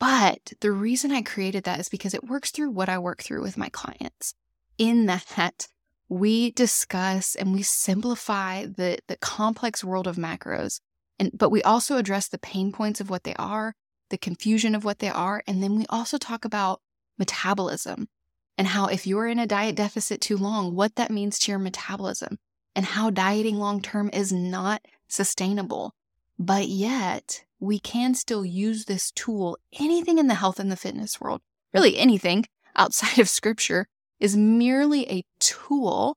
But 0.00 0.52
the 0.60 0.70
reason 0.70 1.10
i 1.10 1.22
created 1.22 1.64
that 1.64 1.80
is 1.80 1.88
because 1.88 2.14
it 2.14 2.24
works 2.24 2.50
through 2.50 2.70
what 2.70 2.88
i 2.88 2.98
work 2.98 3.22
through 3.22 3.42
with 3.42 3.56
my 3.56 3.68
clients. 3.68 4.34
In 4.76 5.06
that 5.06 5.68
we 6.08 6.52
discuss 6.52 7.34
and 7.34 7.52
we 7.52 7.62
simplify 7.62 8.64
the 8.64 8.98
the 9.08 9.16
complex 9.18 9.84
world 9.84 10.06
of 10.06 10.16
macros 10.16 10.80
and 11.18 11.30
but 11.34 11.50
we 11.50 11.62
also 11.62 11.96
address 11.96 12.28
the 12.28 12.38
pain 12.38 12.72
points 12.72 13.00
of 13.00 13.10
what 13.10 13.24
they 13.24 13.34
are 13.34 13.74
the 14.10 14.18
confusion 14.18 14.74
of 14.74 14.84
what 14.84 15.00
they 15.00 15.10
are 15.10 15.42
and 15.46 15.62
then 15.62 15.76
we 15.76 15.84
also 15.88 16.16
talk 16.16 16.44
about 16.44 16.80
metabolism 17.18 18.08
and 18.58 18.66
how 18.66 18.86
if 18.86 19.06
you're 19.06 19.28
in 19.28 19.38
a 19.38 19.46
diet 19.46 19.76
deficit 19.76 20.20
too 20.20 20.36
long, 20.36 20.74
what 20.74 20.96
that 20.96 21.12
means 21.12 21.38
to 21.38 21.52
your 21.52 21.60
metabolism 21.60 22.38
and 22.74 22.84
how 22.84 23.08
dieting 23.08 23.56
long 23.56 23.80
term 23.80 24.10
is 24.12 24.32
not 24.32 24.84
sustainable. 25.06 25.94
But 26.38 26.68
yet, 26.68 27.44
we 27.60 27.78
can 27.78 28.14
still 28.14 28.44
use 28.44 28.84
this 28.84 29.12
tool. 29.12 29.58
Anything 29.78 30.18
in 30.18 30.26
the 30.26 30.34
health 30.34 30.58
and 30.58 30.70
the 30.70 30.76
fitness 30.76 31.20
world, 31.20 31.40
really 31.72 31.96
anything 31.96 32.46
outside 32.76 33.18
of 33.20 33.28
scripture, 33.28 33.86
is 34.18 34.36
merely 34.36 35.08
a 35.08 35.24
tool 35.38 36.16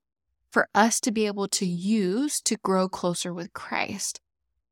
for 0.50 0.68
us 0.76 1.00
to 1.02 1.12
be 1.12 1.28
able 1.28 1.48
to 1.48 1.66
use 1.66 2.42
to 2.42 2.58
grow 2.58 2.90
closer 2.90 3.34
with 3.34 3.54
Christ. 3.54 4.20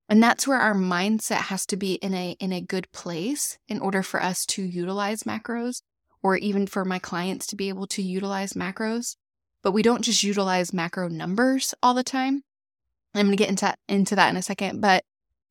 And 0.10 0.21
that's 0.21 0.47
where 0.47 0.60
our 0.60 0.73
mindset 0.73 1.43
has 1.49 1.67
to 1.67 1.77
be 1.77 1.93
in 1.95 2.15
a 2.15 2.36
in 2.39 2.51
a 2.51 2.62
good 2.62 2.91
place 2.91 3.60
in 3.67 3.79
order 3.79 4.01
for 4.01 4.21
us 4.21 4.43
to 4.47 4.63
utilize 4.63 5.23
macros 5.23 5.84
or 6.21 6.38
even 6.38 6.67
for 6.67 6.86
my 6.86 6.99
clients 6.99 7.47
to 7.47 7.55
be 7.55 7.69
able 7.69 7.88
to 7.88 8.01
utilize 8.01 8.53
macros. 8.53 9.15
But 9.62 9.71
we 9.71 9.82
don't 9.82 10.03
just 10.03 10.23
utilize 10.23 10.73
macro 10.73 11.08
numbers 11.08 11.73
all 11.84 11.93
the 11.93 12.03
time. 12.03 12.43
I'm 13.13 13.25
going 13.25 13.38
to 13.38 13.43
get 13.43 13.49
into, 13.49 13.73
into 13.88 14.15
that 14.15 14.29
in 14.29 14.38
a 14.38 14.41
second. 14.41 14.82
But, 14.82 15.03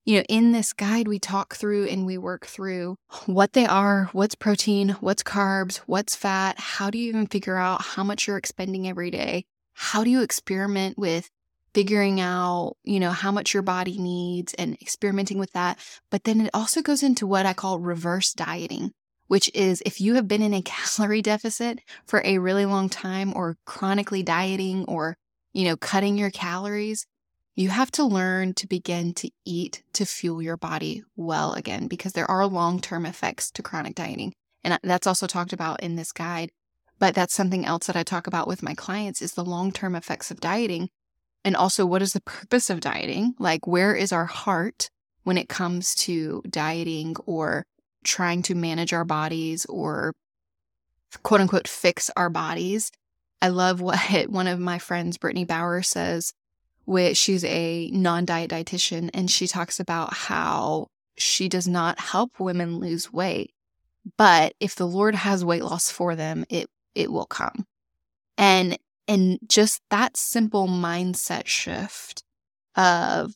you 0.04 0.16
know, 0.16 0.24
in 0.28 0.52
this 0.52 0.72
guide, 0.72 1.09
we 1.09 1.18
talk 1.18 1.54
through 1.54 1.87
and 1.88 2.07
we 2.07 2.16
work 2.16 2.46
through 2.46 2.96
what 3.26 3.52
they 3.52 3.66
are, 3.66 4.09
what's 4.12 4.35
protein, 4.35 4.90
what's 5.00 5.22
carbs, 5.22 5.78
what's 5.87 6.16
fat. 6.16 6.59
How 6.59 6.90
do 6.90 6.98
you 6.98 7.09
even 7.09 7.26
figure 7.26 7.57
out 7.57 7.83
how 7.83 8.04
much 8.04 8.26
you're 8.26 8.38
expending 8.38 8.88
every 8.88 9.11
day? 9.11 9.44
How 9.74 10.04
do 10.04 10.11
you 10.11 10.22
experiment 10.22 10.98
with 10.98 11.28
figuring 11.74 12.20
out, 12.20 12.76
you 12.85 12.98
know, 12.98 13.11
how 13.11 13.31
much 13.31 13.54
your 13.54 13.62
body 13.62 13.98
needs 13.98 14.54
and 14.54 14.74
experimenting 14.81 15.38
with 15.38 15.52
that. 15.52 15.78
But 16.11 16.24
then 16.24 16.40
it 16.40 16.50
also 16.54 16.83
goes 16.83 17.02
into 17.02 17.26
what 17.26 17.46
I 17.46 17.52
call 17.52 17.78
reverse 17.78 18.33
dieting 18.33 18.92
which 19.29 19.51
is 19.55 19.83
if 19.87 20.01
you 20.01 20.14
have 20.14 20.27
been 20.27 20.43
in 20.43 20.53
a 20.53 20.62
calorie 20.97 21.23
deficit 21.23 21.81
for 22.07 22.21
a 22.25 22.38
really 22.38 22.67
long 22.67 22.88
time 22.88 23.33
or 23.37 23.57
chronically 23.64 24.23
dieting 24.23 24.85
or, 24.87 25.17
you 25.53 25.64
know, 25.64 25.77
cutting 25.77 26.19
your 26.19 26.31
calories, 26.31 27.07
you 27.55 27.69
have 27.71 27.91
to 27.93 28.05
learn 28.05 28.55
to 28.55 28.67
begin 28.67 29.14
to 29.14 29.31
eat 29.45 29.83
to 29.93 30.05
fuel 30.05 30.41
your 30.41 30.57
body 30.57 31.03
well 31.17 31.53
again 31.55 31.88
because 31.88 32.12
there 32.12 32.31
are 32.31 32.47
long 32.47 32.81
term 32.81 33.07
effects 33.07 33.51
to 33.53 33.62
chronic 33.62 33.95
dieting. 33.95 34.33
And 34.64 34.79
that's 34.83 35.07
also 35.07 35.27
talked 35.27 35.53
about 35.53 35.83
in 35.83 35.97
this 35.97 36.12
guide. 36.12 36.51
But 36.99 37.14
that's 37.14 37.35
something 37.35 37.64
else 37.64 37.87
that 37.87 37.97
I 37.97 38.03
talk 38.03 38.27
about 38.27 38.49
with 38.49 38.62
my 38.62 38.75
clients 38.75 39.23
is 39.23 39.35
the 39.35 39.45
long 39.45 39.73
term 39.73 39.95
effects 39.95 40.31
of 40.31 40.41
dieting. 40.41 40.88
And 41.45 41.55
also, 41.57 41.87
what 41.87 42.03
is 42.03 42.12
the 42.12 42.21
purpose 42.21 42.71
of 42.71 42.81
dieting? 42.81 43.35
Like, 43.38 43.67
where 43.67 43.95
is 43.95 44.12
our 44.12 44.27
heart 44.27 44.91
when 45.23 45.38
it 45.38 45.49
comes 45.49 45.95
to 45.97 46.43
dieting 46.49 47.17
or 47.27 47.64
trying 48.04 48.42
to 48.42 48.54
manage 48.54 48.92
our 48.92 49.04
bodies 49.04 49.64
or 49.66 50.14
quote 51.22 51.40
unquote 51.40 51.68
fix 51.68 52.11
our 52.16 52.30
bodies. 52.30 52.90
I 53.40 53.48
love 53.48 53.80
what 53.80 53.98
one 54.28 54.46
of 54.46 54.58
my 54.58 54.78
friends, 54.78 55.18
Brittany 55.18 55.44
Bauer, 55.44 55.82
says, 55.82 56.32
which 56.84 57.16
she's 57.16 57.44
a 57.44 57.90
non 57.90 58.24
diet 58.24 58.50
dietitian, 58.50 59.11
and 59.12 59.30
she 59.30 59.46
talks 59.46 59.78
about 59.78 60.14
how 60.14 60.88
she 61.16 61.48
does 61.48 61.68
not 61.68 61.98
help 62.00 62.40
women 62.40 62.78
lose 62.78 63.12
weight. 63.12 63.52
But 64.16 64.54
if 64.58 64.74
the 64.74 64.87
Lord 64.87 65.14
has 65.14 65.44
weight 65.44 65.64
loss 65.64 65.90
for 65.90 66.16
them, 66.16 66.44
it 66.48 66.68
it 66.94 67.12
will 67.12 67.26
come. 67.26 67.66
And 68.37 68.78
and 69.06 69.38
just 69.48 69.82
that 69.90 70.16
simple 70.16 70.66
mindset 70.68 71.46
shift 71.46 72.22
of 72.74 73.34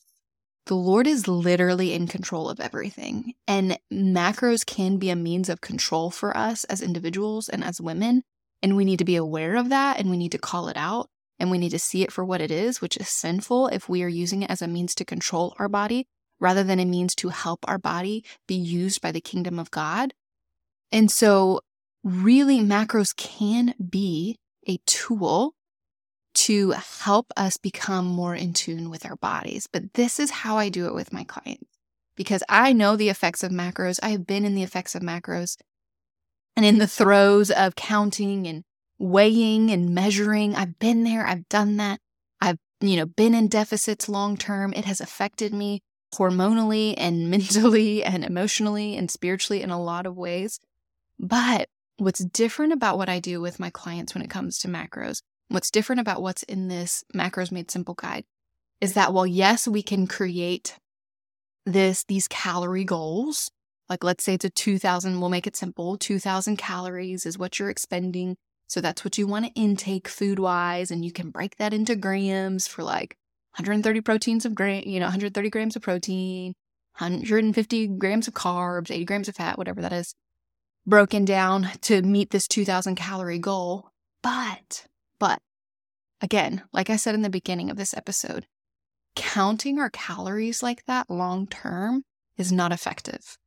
the 0.67 0.75
Lord 0.77 1.07
is 1.07 1.27
literally 1.27 1.93
in 1.93 2.07
control 2.07 2.49
of 2.49 2.61
everything. 2.61 3.35
And 3.49 3.79
macros 3.93 4.65
can 4.65 4.97
be 4.97 5.11
a 5.11 5.17
means 5.17 5.49
of 5.49 5.61
control 5.61 6.11
for 6.11 6.37
us 6.37 6.65
as 6.65 6.81
individuals 6.81 7.49
and 7.49 7.65
as 7.65 7.81
women. 7.81 8.23
And 8.63 8.77
we 8.77 8.85
need 8.85 9.01
to 9.01 9.05
be 9.05 9.17
aware 9.17 9.57
of 9.57 9.71
that 9.71 9.99
and 9.99 10.09
we 10.09 10.17
need 10.17 10.33
to 10.33 10.39
call 10.39 10.69
it 10.69 10.77
out 10.77 11.09
and 11.39 11.51
we 11.51 11.59
need 11.59 11.71
to 11.71 11.79
see 11.79 12.03
it 12.03 12.13
for 12.13 12.25
what 12.25 12.41
it 12.41 12.53
is, 12.53 12.81
which 12.81 12.97
is 12.97 13.09
sinful 13.09 13.69
if 13.69 13.89
we 13.89 14.05
are 14.05 14.09
using 14.09 14.43
it 14.43 14.51
as 14.51 14.63
a 14.63 14.69
means 14.69 14.95
to 14.95 15.05
control 15.05 15.55
our 15.59 15.69
body 15.69 16.07
rather 16.39 16.63
than 16.63 16.79
a 16.79 16.85
means 16.85 17.15
to 17.17 17.31
help 17.31 17.61
our 17.67 17.79
body 17.79 18.25
be 18.47 18.55
used 18.55 19.01
by 19.01 19.11
the 19.11 19.21
kingdom 19.21 19.59
of 19.59 19.71
God. 19.71 20.15
And 20.93 21.11
so, 21.11 21.61
really, 22.05 22.61
macros 22.61 23.17
can 23.17 23.75
be 23.91 24.37
a 24.69 24.79
tool 24.87 25.55
to 26.35 26.71
help 26.71 27.33
us 27.37 27.57
become 27.57 28.07
more 28.07 28.35
in 28.35 28.53
tune 28.53 28.91
with 28.91 29.05
our 29.05 29.17
bodies. 29.17 29.67
But 29.67 29.95
this 29.95 30.19
is 30.19 30.31
how 30.31 30.57
I 30.57 30.69
do 30.69 30.87
it 30.87 30.95
with 30.95 31.13
my 31.13 31.25
clients 31.25 31.69
because 32.17 32.43
I 32.49 32.73
know 32.73 32.97
the 32.97 33.09
effects 33.09 33.43
of 33.43 33.53
macros. 33.53 33.99
I 34.03 34.11
have 34.11 34.27
been 34.27 34.45
in 34.45 34.55
the 34.55 34.63
effects 34.63 34.95
of 34.95 35.03
macros 35.03 35.57
and 36.57 36.65
in 36.65 36.79
the 36.79 36.87
throes 36.87 37.51
of 37.51 37.75
counting 37.75 38.47
and 38.47 38.65
weighing 38.99 39.71
and 39.71 39.95
measuring. 39.95 40.55
I've 40.55 40.79
been 40.79 41.05
there, 41.05 41.27
I've 41.27 41.49
done 41.49 41.77
that. 41.79 42.01
I've, 42.41 42.59
you 42.81 42.97
know, 42.97 43.07
been 43.07 43.35
in 43.35 43.49
deficits 43.49 44.09
long 44.09 44.37
term. 44.37 44.73
It 44.75 44.85
has 44.85 45.01
affected 45.01 45.53
me 45.53 45.81
hormonally 46.15 46.95
and 46.97 47.31
mentally 47.31 48.05
and 48.05 48.25
emotionally 48.25 48.97
and 48.97 49.11
spiritually 49.11 49.63
in 49.63 49.71
a 49.71 49.83
lot 49.83 50.07
of 50.07 50.17
ways. 50.17 50.61
But 51.19 51.69
what's 51.99 52.25
different 52.25 52.73
about 52.73 52.99
what 52.99 53.09
I 53.09 53.21
do 53.21 53.41
with 53.41 53.61
my 53.61 53.71
clients 53.71 54.15
when 54.15 54.23
it 54.23 54.31
comes 54.31 54.59
to 54.59 54.69
macros 54.69 55.21
What's 55.53 55.71
different 55.71 56.01
about 56.01 56.23
what's 56.23 56.43
in 56.45 56.69
this 56.69 57.05
macros 57.15 57.53
made 57.53 57.71
simple 57.71 57.93
guide 57.93 58.25
is 58.81 58.95
that 58.95 59.13
while 59.13 59.27
yes, 59.27 59.69
we 59.69 59.83
can 59.83 60.07
create 60.07 60.79
this 61.67 62.05
these 62.05 62.27
calorie 62.27 62.85
goals, 62.85 63.51
like 63.91 64.03
let's 64.03 64.25
say 64.25 64.33
it's 64.33 64.47
a 64.47 64.51
2000, 64.51 65.21
we'll 65.21 65.29
make 65.29 65.47
it 65.47 65.55
simple, 65.55 65.99
2000 65.99 66.57
calories 66.57 67.27
is 67.27 67.37
what 67.37 67.59
you're 67.59 67.69
expending. 67.69 68.37
So 68.67 68.81
that's 68.81 69.05
what 69.05 69.19
you 69.19 69.27
want 69.27 69.45
to 69.45 69.53
intake 69.53 70.09
food 70.09 70.39
wise 70.39 70.91
and 70.91 71.05
you 71.05 71.13
can 71.13 71.29
break 71.29 71.59
that 71.59 71.75
into 71.75 71.97
grams 71.97 72.67
for 72.67 72.83
like 72.83 73.19
130 73.57 74.01
proteins 74.01 74.47
of 74.47 74.55
gram, 74.55 74.85
you 74.87 75.01
know, 75.01 75.07
130 75.07 75.51
grams 75.51 75.77
of 75.77 75.83
protein, 75.83 76.55
150 76.97 77.89
grams 77.89 78.27
of 78.27 78.33
carbs, 78.33 78.91
80 78.91 79.05
grams 79.05 79.29
of 79.29 79.37
fat, 79.37 79.59
whatever 79.59 79.83
that 79.83 79.93
is, 79.93 80.15
broken 80.87 81.27
down 81.27 81.69
to 81.83 82.01
meet 82.01 82.31
this 82.31 82.49
2000 82.49 82.95
calorie 82.95 83.39
goal. 83.39 83.91
But, 84.23 84.87
but 85.23 85.41
again, 86.21 86.65
like 86.73 86.91
I 86.91 86.97
said 86.97 87.15
in 87.15 87.23
the 87.23 87.31
beginning 87.31 87.71
of 87.71 87.77
this 87.77 87.95
episode, 87.95 88.49
counting 89.15 89.79
our 89.79 89.89
calories 89.89 90.65
like 90.65 90.85
that 90.87 91.09
long 91.09 91.47
term 91.47 92.03
is 92.37 92.51
not 92.51 92.73
effective. 92.73 93.39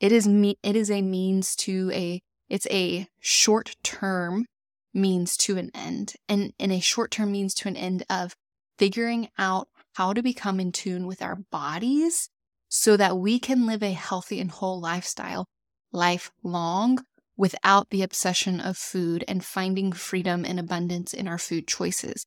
It 0.00 0.10
is 0.10 0.26
me- 0.26 0.58
it 0.64 0.74
is 0.74 0.90
a 0.90 1.02
means 1.02 1.54
to 1.66 1.88
a 1.94 2.20
it's 2.48 2.66
a 2.68 3.06
short 3.20 3.76
term 3.84 4.46
means 4.92 5.36
to 5.36 5.56
an 5.56 5.70
end 5.72 6.14
and 6.28 6.52
in 6.58 6.72
a 6.72 6.80
short 6.80 7.12
term 7.12 7.30
means 7.30 7.54
to 7.54 7.68
an 7.68 7.76
end 7.76 8.02
of 8.10 8.34
figuring 8.76 9.28
out 9.38 9.68
how 9.92 10.12
to 10.12 10.24
become 10.24 10.58
in 10.58 10.72
tune 10.72 11.06
with 11.06 11.22
our 11.22 11.36
bodies 11.52 12.28
so 12.68 12.96
that 12.96 13.18
we 13.18 13.38
can 13.38 13.66
live 13.66 13.84
a 13.84 13.92
healthy 13.92 14.40
and 14.40 14.50
whole 14.50 14.80
lifestyle 14.80 15.46
lifelong 15.92 16.98
without 17.40 17.88
the 17.88 18.02
obsession 18.02 18.60
of 18.60 18.76
food 18.76 19.24
and 19.26 19.42
finding 19.42 19.92
freedom 19.92 20.44
and 20.44 20.60
abundance 20.60 21.14
in 21.14 21.26
our 21.26 21.38
food 21.38 21.66
choices. 21.66 22.26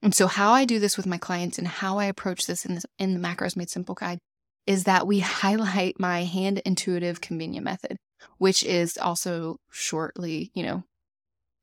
And 0.00 0.14
so 0.14 0.28
how 0.28 0.52
I 0.52 0.64
do 0.64 0.78
this 0.78 0.96
with 0.96 1.04
my 1.04 1.18
clients 1.18 1.58
and 1.58 1.66
how 1.66 1.98
I 1.98 2.04
approach 2.04 2.46
this 2.46 2.64
in, 2.64 2.76
this, 2.76 2.86
in 2.96 3.12
the 3.12 3.28
Macros 3.28 3.56
Made 3.56 3.70
Simple 3.70 3.96
guide 3.96 4.20
is 4.64 4.84
that 4.84 5.04
we 5.04 5.18
highlight 5.42 5.98
my 5.98 6.22
hand 6.22 6.60
intuitive 6.64 7.20
convenient 7.20 7.64
method, 7.64 7.96
which 8.38 8.62
is 8.62 8.96
also 8.96 9.56
shortly, 9.72 10.52
you 10.54 10.62
know, 10.62 10.84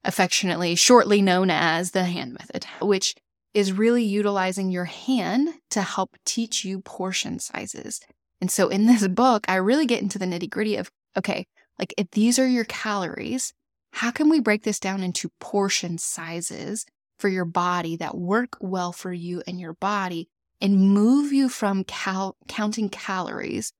affectionately, 0.03 0.75
shortly 0.75 1.21
known 1.21 1.49
as 1.49 1.91
the 1.91 2.03
hand 2.03 2.33
method, 2.33 2.65
which 2.81 3.15
is 3.53 3.71
really 3.71 4.03
utilizing 4.03 4.71
your 4.71 4.85
hand 4.85 5.47
to 5.69 5.81
help 5.81 6.17
teach 6.25 6.65
you 6.65 6.81
portion 6.81 7.39
sizes. 7.39 8.01
And 8.41 8.51
so 8.51 8.67
in 8.67 8.87
this 8.87 9.07
book, 9.07 9.45
I 9.47 9.55
really 9.55 9.85
get 9.85 10.01
into 10.01 10.19
the 10.19 10.25
nitty 10.25 10.49
gritty 10.49 10.75
of 10.75 10.91
okay, 11.17 11.45
like 11.79 11.93
if 11.97 12.11
these 12.11 12.37
are 12.37 12.47
your 12.47 12.65
calories, 12.65 13.53
how 13.93 14.11
can 14.11 14.29
we 14.29 14.39
break 14.39 14.63
this 14.63 14.79
down 14.79 15.01
into 15.01 15.31
portion 15.39 15.97
sizes 15.97 16.85
for 17.17 17.29
your 17.29 17.45
body 17.45 17.95
that 17.95 18.17
work 18.17 18.57
well 18.59 18.91
for 18.91 19.11
you 19.11 19.41
and 19.47 19.59
your 19.59 19.73
body 19.73 20.29
and 20.61 20.93
move 20.93 21.31
you 21.31 21.49
from 21.49 21.83
cal- 21.85 22.35
counting 22.47 22.89
calories 22.89 23.71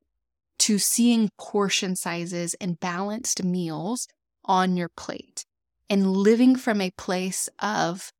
to 0.60 0.78
seeing 0.78 1.30
portion 1.38 1.96
sizes 1.96 2.54
and 2.56 2.80
balanced 2.80 3.44
meals 3.44 4.08
on 4.46 4.76
your 4.76 4.90
plate 4.90 5.46
and 5.90 6.12
living 6.12 6.56
from 6.56 6.82
a 6.82 6.92
place 6.92 7.50
of 7.60 8.12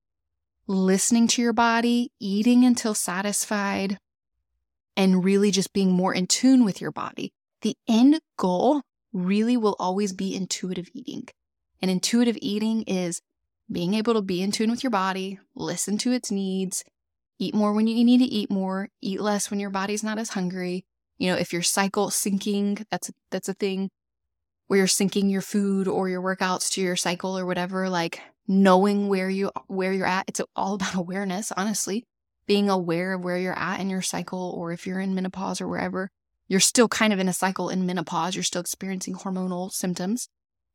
listening 0.68 1.28
to 1.28 1.42
your 1.42 1.54
body, 1.54 2.12
eating 2.20 2.64
until 2.64 2.94
satisfied, 2.94 3.98
and 4.96 5.24
really 5.24 5.52
just 5.52 5.74
being 5.74 5.92
more 5.92 6.14
in 6.14 6.28
tune 6.28 6.64
with 6.64 6.80
your 6.80 6.92
body. 6.92 7.34
The 7.62 7.76
end 7.88 8.20
goal 8.38 8.82
really 9.14 9.58
will 9.58 9.76
always 9.80 10.14
be 10.14 10.36
intuitive 10.36 10.90
eating. 10.94 11.28
And 11.82 11.90
intuitive 11.90 12.38
eating 12.42 12.84
is 12.84 13.22
being 13.72 13.94
able 13.94 14.14
to 14.14 14.22
be 14.22 14.42
in 14.42 14.52
tune 14.52 14.72
with 14.72 14.84
your 14.84 14.92
body, 14.92 15.40
listen 15.56 15.98
to 16.00 16.12
its 16.12 16.32
needs, 16.32 16.84
eat 17.38 17.54
more 17.54 17.74
when 17.74 17.88
you 17.88 18.04
need 18.04 18.20
to 18.20 18.26
eat 18.26 18.50
more, 18.50 18.90
eat 19.02 19.22
less 19.22 19.50
when 19.50 19.60
your 19.60 19.70
body's 19.70 20.04
not 20.04 20.18
as 20.18 20.30
hungry. 20.30 20.86
You 21.18 21.32
know, 21.32 21.38
if 21.38 21.54
your 21.54 21.62
cycle 21.62 22.10
syncing, 22.10 22.86
that's 22.90 23.12
that's 23.32 23.50
a 23.50 23.54
thing 23.54 23.90
where 24.68 24.78
you're 24.78 24.88
syncing 24.88 25.32
your 25.32 25.42
food 25.42 25.88
or 25.88 26.10
your 26.10 26.22
workouts 26.22 26.72
to 26.74 26.82
your 26.82 26.96
cycle 26.96 27.38
or 27.38 27.46
whatever, 27.46 27.90
like 27.90 28.22
knowing 28.48 29.08
where 29.08 29.30
you 29.30 29.52
where 29.68 29.94
you're 29.94 30.06
at. 30.06 30.26
It's 30.28 30.42
all 30.56 30.74
about 30.76 30.96
awareness, 30.96 31.52
honestly. 31.56 32.06
Being 32.48 32.70
aware 32.70 33.14
of 33.14 33.24
where 33.24 33.38
you're 33.38 33.58
at 33.58 33.80
in 33.80 33.90
your 33.92 34.02
cycle 34.02 34.54
or 34.58 34.72
if 34.72 34.88
you're 34.88 35.00
in 35.00 35.14
menopause 35.14 35.62
or 35.62 35.68
wherever. 35.68 36.10
You're 36.50 36.60
still 36.60 36.90
kind 36.90 37.14
of 37.14 37.20
in 37.20 37.30
a 37.30 37.34
cycle 37.34 37.70
in 37.70 37.86
menopause, 37.86 38.36
you're 38.36 38.44
still 38.44 38.60
experiencing 38.60 39.16
hormonal 39.16 39.72
symptoms. 39.72 40.28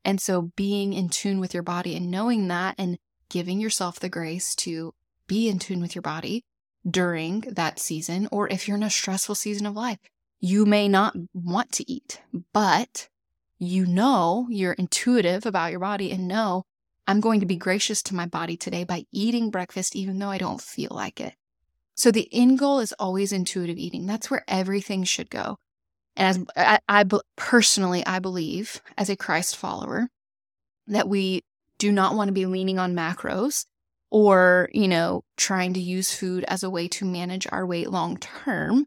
And 0.05 0.21
so 0.21 0.53
being 0.57 0.93
in 0.93 1.09
tune 1.09 1.41
with 1.41 1.53
your 1.53 1.63
body 1.63 1.97
and 1.97 2.11
knowing 2.11 2.49
that 2.49 2.77
and 2.79 2.97
giving 3.29 3.61
yourself 3.61 3.99
the 3.99 4.09
grace 4.09 4.55
to 4.57 4.95
be 5.27 5.49
in 5.49 5.59
tune 5.59 5.81
with 5.81 5.95
your 5.95 6.03
body 6.03 6.45
during 6.89 7.41
that 7.41 7.79
season, 7.79 8.29
or 8.31 8.49
if 8.49 8.69
you're 8.69 8.77
in 8.77 8.83
a 8.83 8.91
stressful 8.91 9.35
season 9.35 9.67
of 9.67 9.75
life, 9.75 9.99
you 10.41 10.65
may 10.65 10.87
not 10.87 11.17
want 11.33 11.73
to 11.73 11.91
eat, 11.91 12.21
but 12.53 13.09
you 13.59 13.87
know 13.87 14.47
you're 14.51 14.75
intuitive 14.75 15.47
about 15.47 15.71
your 15.71 15.81
body 15.81 16.13
and 16.13 16.29
know 16.29 16.65
I'm 17.07 17.21
going 17.21 17.41
to 17.41 17.47
be 17.47 17.57
gracious 17.57 18.03
to 18.05 18.15
my 18.15 18.27
body 18.27 18.57
today 18.57 18.85
by 18.85 19.05
eating 19.13 19.51
breakfast, 19.51 19.97
even 19.97 20.19
though 20.19 20.31
I 20.31 20.39
don't 20.39 20.61
feel 20.61 20.91
like 20.93 21.21
it. 21.21 21.35
So 21.95 22.11
the 22.11 22.29
end 22.33 22.59
goal 22.59 22.81
is 22.81 22.95
always 22.99 23.33
intuitive 23.33 23.79
eating. 23.79 24.07
That's 24.07 24.31
where 24.31 24.45
everything 24.49 25.05
should 25.05 25.31
go. 25.31 25.59
And 26.17 26.49
as 26.57 26.79
I, 26.89 27.03
I 27.03 27.05
personally, 27.37 28.05
I 28.07 28.19
believe 28.19 28.81
as 28.97 29.11
a 29.11 29.17
Christ 29.17 29.57
follower 29.57 30.09
that 30.87 31.09
we 31.09 31.43
do 31.79 31.91
not 31.91 32.15
want 32.15 32.29
to 32.29 32.33
be 32.33 32.47
leaning 32.47 32.79
on 32.79 32.95
macros 32.95 33.67
or, 34.11 34.69
you 34.73 34.87
know, 34.87 35.25
trying 35.37 35.75
to 35.75 35.81
use 35.81 36.15
food 36.15 36.45
as 36.47 36.63
a 36.63 36.71
way 36.71 36.87
to 36.89 37.05
manage 37.05 37.47
our 37.51 37.67
weight 37.67 37.91
long 37.91 38.17
term, 38.17 38.87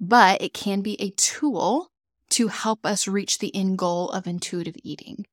but 0.00 0.40
it 0.40 0.54
can 0.54 0.80
be 0.80 1.00
a 1.00 1.10
tool 1.10 1.90
to 2.30 2.48
help 2.48 2.86
us 2.86 3.06
reach 3.06 3.38
the 3.38 3.54
end 3.54 3.76
goal 3.76 4.08
of 4.10 4.26
intuitive 4.26 4.76
eating. 4.82 5.26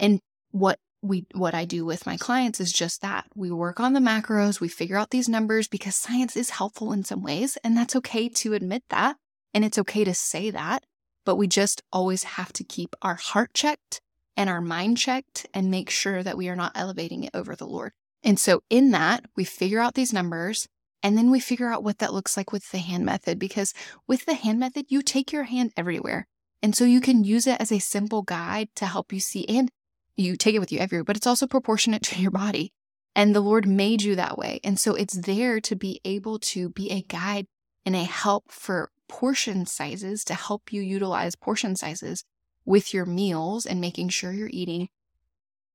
And 0.00 0.20
what 0.50 0.80
we 1.00 1.26
what 1.32 1.54
I 1.54 1.64
do 1.64 1.84
with 1.84 2.06
my 2.06 2.16
clients 2.16 2.58
is 2.58 2.72
just 2.72 3.02
that. 3.02 3.26
We 3.34 3.50
work 3.52 3.78
on 3.78 3.92
the 3.92 4.00
macros, 4.00 4.60
we 4.60 4.68
figure 4.68 4.96
out 4.96 5.10
these 5.10 5.28
numbers 5.28 5.68
because 5.68 5.94
science 5.94 6.36
is 6.36 6.50
helpful 6.50 6.92
in 6.92 7.04
some 7.04 7.22
ways, 7.22 7.56
and 7.62 7.76
that's 7.76 7.94
okay 7.96 8.28
to 8.28 8.54
admit 8.54 8.82
that, 8.90 9.16
and 9.56 9.64
it's 9.64 9.78
okay 9.78 10.04
to 10.04 10.12
say 10.12 10.50
that, 10.50 10.84
but 11.24 11.36
we 11.36 11.48
just 11.48 11.82
always 11.90 12.24
have 12.24 12.52
to 12.52 12.62
keep 12.62 12.94
our 13.00 13.14
heart 13.14 13.54
checked 13.54 14.02
and 14.36 14.50
our 14.50 14.60
mind 14.60 14.98
checked 14.98 15.46
and 15.54 15.70
make 15.70 15.88
sure 15.88 16.22
that 16.22 16.36
we 16.36 16.50
are 16.50 16.54
not 16.54 16.72
elevating 16.74 17.24
it 17.24 17.30
over 17.32 17.56
the 17.56 17.64
Lord. 17.66 17.92
And 18.22 18.38
so 18.38 18.60
in 18.68 18.90
that, 18.90 19.24
we 19.34 19.44
figure 19.44 19.80
out 19.80 19.94
these 19.94 20.12
numbers 20.12 20.68
and 21.02 21.16
then 21.16 21.30
we 21.30 21.40
figure 21.40 21.72
out 21.72 21.82
what 21.82 22.00
that 22.00 22.12
looks 22.12 22.36
like 22.36 22.52
with 22.52 22.70
the 22.70 22.76
hand 22.76 23.06
method 23.06 23.38
because 23.38 23.72
with 24.06 24.26
the 24.26 24.34
hand 24.34 24.60
method, 24.60 24.86
you 24.90 25.00
take 25.00 25.32
your 25.32 25.44
hand 25.44 25.72
everywhere. 25.74 26.26
And 26.62 26.76
so 26.76 26.84
you 26.84 27.00
can 27.00 27.24
use 27.24 27.46
it 27.46 27.58
as 27.58 27.72
a 27.72 27.78
simple 27.78 28.20
guide 28.20 28.68
to 28.76 28.84
help 28.84 29.10
you 29.10 29.20
see 29.20 29.48
and 29.48 29.70
you 30.16 30.36
take 30.36 30.54
it 30.54 30.58
with 30.58 30.70
you 30.70 30.80
everywhere, 30.80 31.04
but 31.04 31.16
it's 31.16 31.26
also 31.26 31.46
proportionate 31.46 32.02
to 32.08 32.20
your 32.20 32.30
body. 32.30 32.74
And 33.14 33.34
the 33.34 33.40
Lord 33.40 33.66
made 33.66 34.02
you 34.02 34.16
that 34.16 34.36
way. 34.36 34.60
And 34.62 34.78
so 34.78 34.94
it's 34.94 35.16
there 35.16 35.60
to 35.62 35.74
be 35.74 35.98
able 36.04 36.38
to 36.40 36.68
be 36.68 36.90
a 36.90 37.00
guide 37.00 37.46
and 37.86 37.96
a 37.96 38.04
help 38.04 38.50
for 38.50 38.90
portion 39.08 39.66
sizes 39.66 40.24
to 40.24 40.34
help 40.34 40.72
you 40.72 40.82
utilize 40.82 41.34
portion 41.36 41.76
sizes 41.76 42.24
with 42.64 42.92
your 42.92 43.06
meals 43.06 43.64
and 43.64 43.80
making 43.80 44.08
sure 44.08 44.32
you're 44.32 44.50
eating 44.52 44.88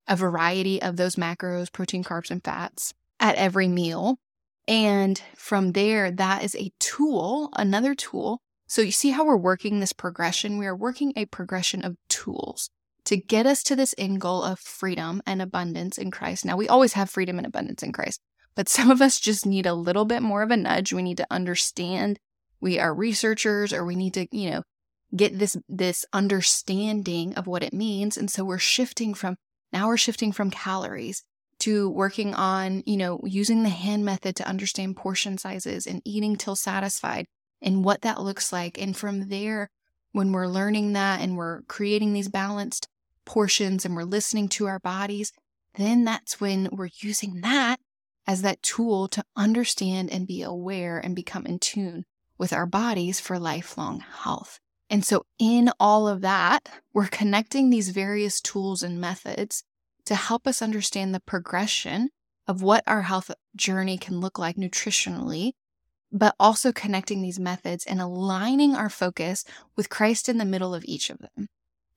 a 0.06 0.16
variety 0.16 0.80
of 0.82 0.96
those 0.96 1.16
macros, 1.16 1.72
protein, 1.72 2.04
carbs, 2.04 2.30
and 2.30 2.44
fats 2.44 2.92
at 3.20 3.36
every 3.36 3.68
meal. 3.68 4.18
And 4.68 5.20
from 5.36 5.72
there, 5.72 6.10
that 6.10 6.44
is 6.44 6.54
a 6.54 6.72
tool, 6.78 7.50
another 7.56 7.94
tool. 7.94 8.40
So 8.66 8.82
you 8.82 8.92
see 8.92 9.10
how 9.10 9.24
we're 9.24 9.36
working 9.36 9.80
this 9.80 9.92
progression? 9.92 10.58
We 10.58 10.66
are 10.66 10.76
working 10.76 11.12
a 11.16 11.26
progression 11.26 11.84
of 11.84 11.96
tools 12.08 12.70
to 13.04 13.16
get 13.16 13.46
us 13.46 13.62
to 13.64 13.76
this 13.76 13.94
end 13.98 14.20
goal 14.20 14.42
of 14.42 14.58
freedom 14.58 15.22
and 15.26 15.42
abundance 15.42 15.98
in 15.98 16.10
Christ. 16.10 16.44
Now, 16.44 16.56
we 16.56 16.68
always 16.68 16.92
have 16.92 17.10
freedom 17.10 17.38
and 17.38 17.46
abundance 17.46 17.82
in 17.82 17.92
Christ, 17.92 18.20
but 18.54 18.68
some 18.68 18.90
of 18.90 19.02
us 19.02 19.18
just 19.18 19.46
need 19.46 19.66
a 19.66 19.74
little 19.74 20.04
bit 20.04 20.22
more 20.22 20.42
of 20.42 20.50
a 20.50 20.56
nudge. 20.56 20.92
We 20.92 21.02
need 21.02 21.16
to 21.16 21.26
understand 21.30 22.18
we 22.62 22.78
are 22.78 22.94
researchers 22.94 23.72
or 23.74 23.84
we 23.84 23.96
need 23.96 24.14
to, 24.14 24.26
you 24.30 24.50
know, 24.50 24.62
get 25.14 25.38
this 25.38 25.58
this 25.68 26.06
understanding 26.14 27.34
of 27.34 27.46
what 27.46 27.62
it 27.62 27.74
means 27.74 28.16
and 28.16 28.30
so 28.30 28.42
we're 28.42 28.58
shifting 28.58 29.12
from 29.12 29.36
now 29.70 29.88
we're 29.88 29.98
shifting 29.98 30.32
from 30.32 30.50
calories 30.50 31.22
to 31.62 31.88
working 31.90 32.34
on, 32.34 32.82
you 32.86 32.96
know, 32.96 33.20
using 33.24 33.62
the 33.62 33.68
hand 33.68 34.04
method 34.04 34.34
to 34.34 34.48
understand 34.48 34.96
portion 34.96 35.38
sizes 35.38 35.86
and 35.86 36.02
eating 36.04 36.34
till 36.34 36.56
satisfied 36.56 37.24
and 37.60 37.84
what 37.84 38.02
that 38.02 38.20
looks 38.20 38.52
like. 38.52 38.82
And 38.82 38.96
from 38.96 39.28
there, 39.28 39.68
when 40.10 40.32
we're 40.32 40.48
learning 40.48 40.94
that 40.94 41.20
and 41.20 41.36
we're 41.36 41.62
creating 41.68 42.14
these 42.14 42.28
balanced 42.28 42.88
portions 43.24 43.84
and 43.84 43.94
we're 43.94 44.02
listening 44.02 44.48
to 44.48 44.66
our 44.66 44.80
bodies, 44.80 45.32
then 45.76 46.02
that's 46.02 46.40
when 46.40 46.68
we're 46.72 46.88
using 47.00 47.42
that 47.42 47.78
as 48.26 48.42
that 48.42 48.60
tool 48.62 49.06
to 49.06 49.22
understand 49.36 50.10
and 50.10 50.26
be 50.26 50.42
aware 50.42 50.98
and 50.98 51.14
become 51.14 51.46
in 51.46 51.60
tune 51.60 52.04
with 52.38 52.52
our 52.52 52.66
bodies 52.66 53.20
for 53.20 53.38
lifelong 53.38 54.00
health. 54.00 54.58
And 54.90 55.04
so, 55.04 55.24
in 55.38 55.70
all 55.80 56.06
of 56.06 56.20
that, 56.20 56.68
we're 56.92 57.06
connecting 57.06 57.70
these 57.70 57.88
various 57.88 58.40
tools 58.40 58.82
and 58.82 59.00
methods 59.00 59.64
to 60.04 60.14
help 60.14 60.46
us 60.46 60.60
understand 60.60 61.14
the 61.14 61.20
progression 61.20 62.10
of 62.46 62.62
what 62.62 62.84
our 62.86 63.02
health 63.02 63.30
journey 63.56 63.96
can 63.96 64.20
look 64.20 64.38
like 64.38 64.56
nutritionally, 64.56 65.52
but 66.10 66.34
also 66.38 66.72
connecting 66.72 67.22
these 67.22 67.40
methods 67.40 67.86
and 67.86 68.00
aligning 68.00 68.74
our 68.74 68.90
focus 68.90 69.44
with 69.76 69.88
Christ 69.88 70.28
in 70.28 70.38
the 70.38 70.44
middle 70.44 70.74
of 70.74 70.84
each 70.84 71.08
of 71.08 71.18
them. 71.18 71.48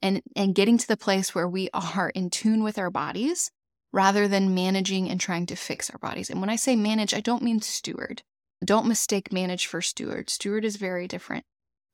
And, 0.01 0.21
and 0.35 0.53
getting 0.53 0.77
to 0.77 0.87
the 0.87 0.97
place 0.97 1.33
where 1.33 1.47
we 1.47 1.69
are 1.73 2.11
in 2.13 2.29
tune 2.29 2.63
with 2.63 2.77
our 2.77 2.91
bodies 2.91 3.49
rather 3.91 4.27
than 4.27 4.53
managing 4.53 5.09
and 5.09 5.19
trying 5.19 5.47
to 5.47 5.55
fix 5.55 5.89
our 5.89 5.97
bodies. 5.97 6.29
And 6.29 6.41
when 6.41 6.49
I 6.49 6.57
say 6.57 6.75
manage, 6.75 7.13
I 7.13 7.21
don't 7.21 7.41
mean 7.41 7.61
steward. 7.61 8.21
Don't 8.63 8.87
mistake 8.87 9.33
manage 9.33 9.67
for 9.67 9.81
steward. 9.81 10.29
Steward 10.29 10.65
is 10.65 10.77
very 10.77 11.07
different, 11.07 11.45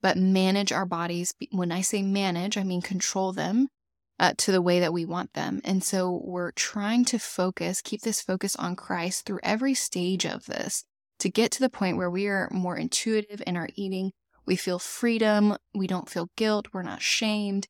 but 0.02 0.17
manage 0.17 0.71
our 0.71 0.86
bodies. 0.86 1.34
When 1.52 1.71
I 1.71 1.82
say 1.82 2.02
manage, 2.02 2.58
I 2.58 2.63
mean 2.63 2.82
control 2.82 3.34
them 3.34 3.67
uh, 4.19 4.34
to 4.38 4.52
the 4.52 4.62
way 4.62 4.80
that 4.80 4.93
we 4.93 5.04
want 5.04 5.34
them. 5.34 5.62
And 5.63 5.84
so 5.84 6.21
we're 6.24 6.52
trying 6.52 7.06
to 7.06 7.17
focus, 7.17 7.82
keep 7.82 8.02
this 8.02 8.21
focus 8.21 8.56
on 8.56 8.76
Christ 8.76 9.26
through 9.26 9.39
every 9.41 9.74
stage 9.74 10.26
of 10.26 10.45
this 10.45 10.84
to 11.19 11.30
get 11.30 11.52
to 11.52 11.60
the 11.60 11.69
point 11.69 11.97
where 11.97 12.10
we 12.10 12.28
are 12.28 12.47
more 12.52 12.78
intuitive 12.78 13.41
in 13.47 13.58
our 13.58 13.69
eating. 13.76 14.12
We 14.45 14.56
feel 14.56 14.80
freedom. 14.80 15.58
We 15.74 15.88
don't 15.88 16.10
feel 16.10 16.30
guilt. 16.36 16.67
We're 16.71 16.84
not 16.84 17.02
shamed. 17.02 17.67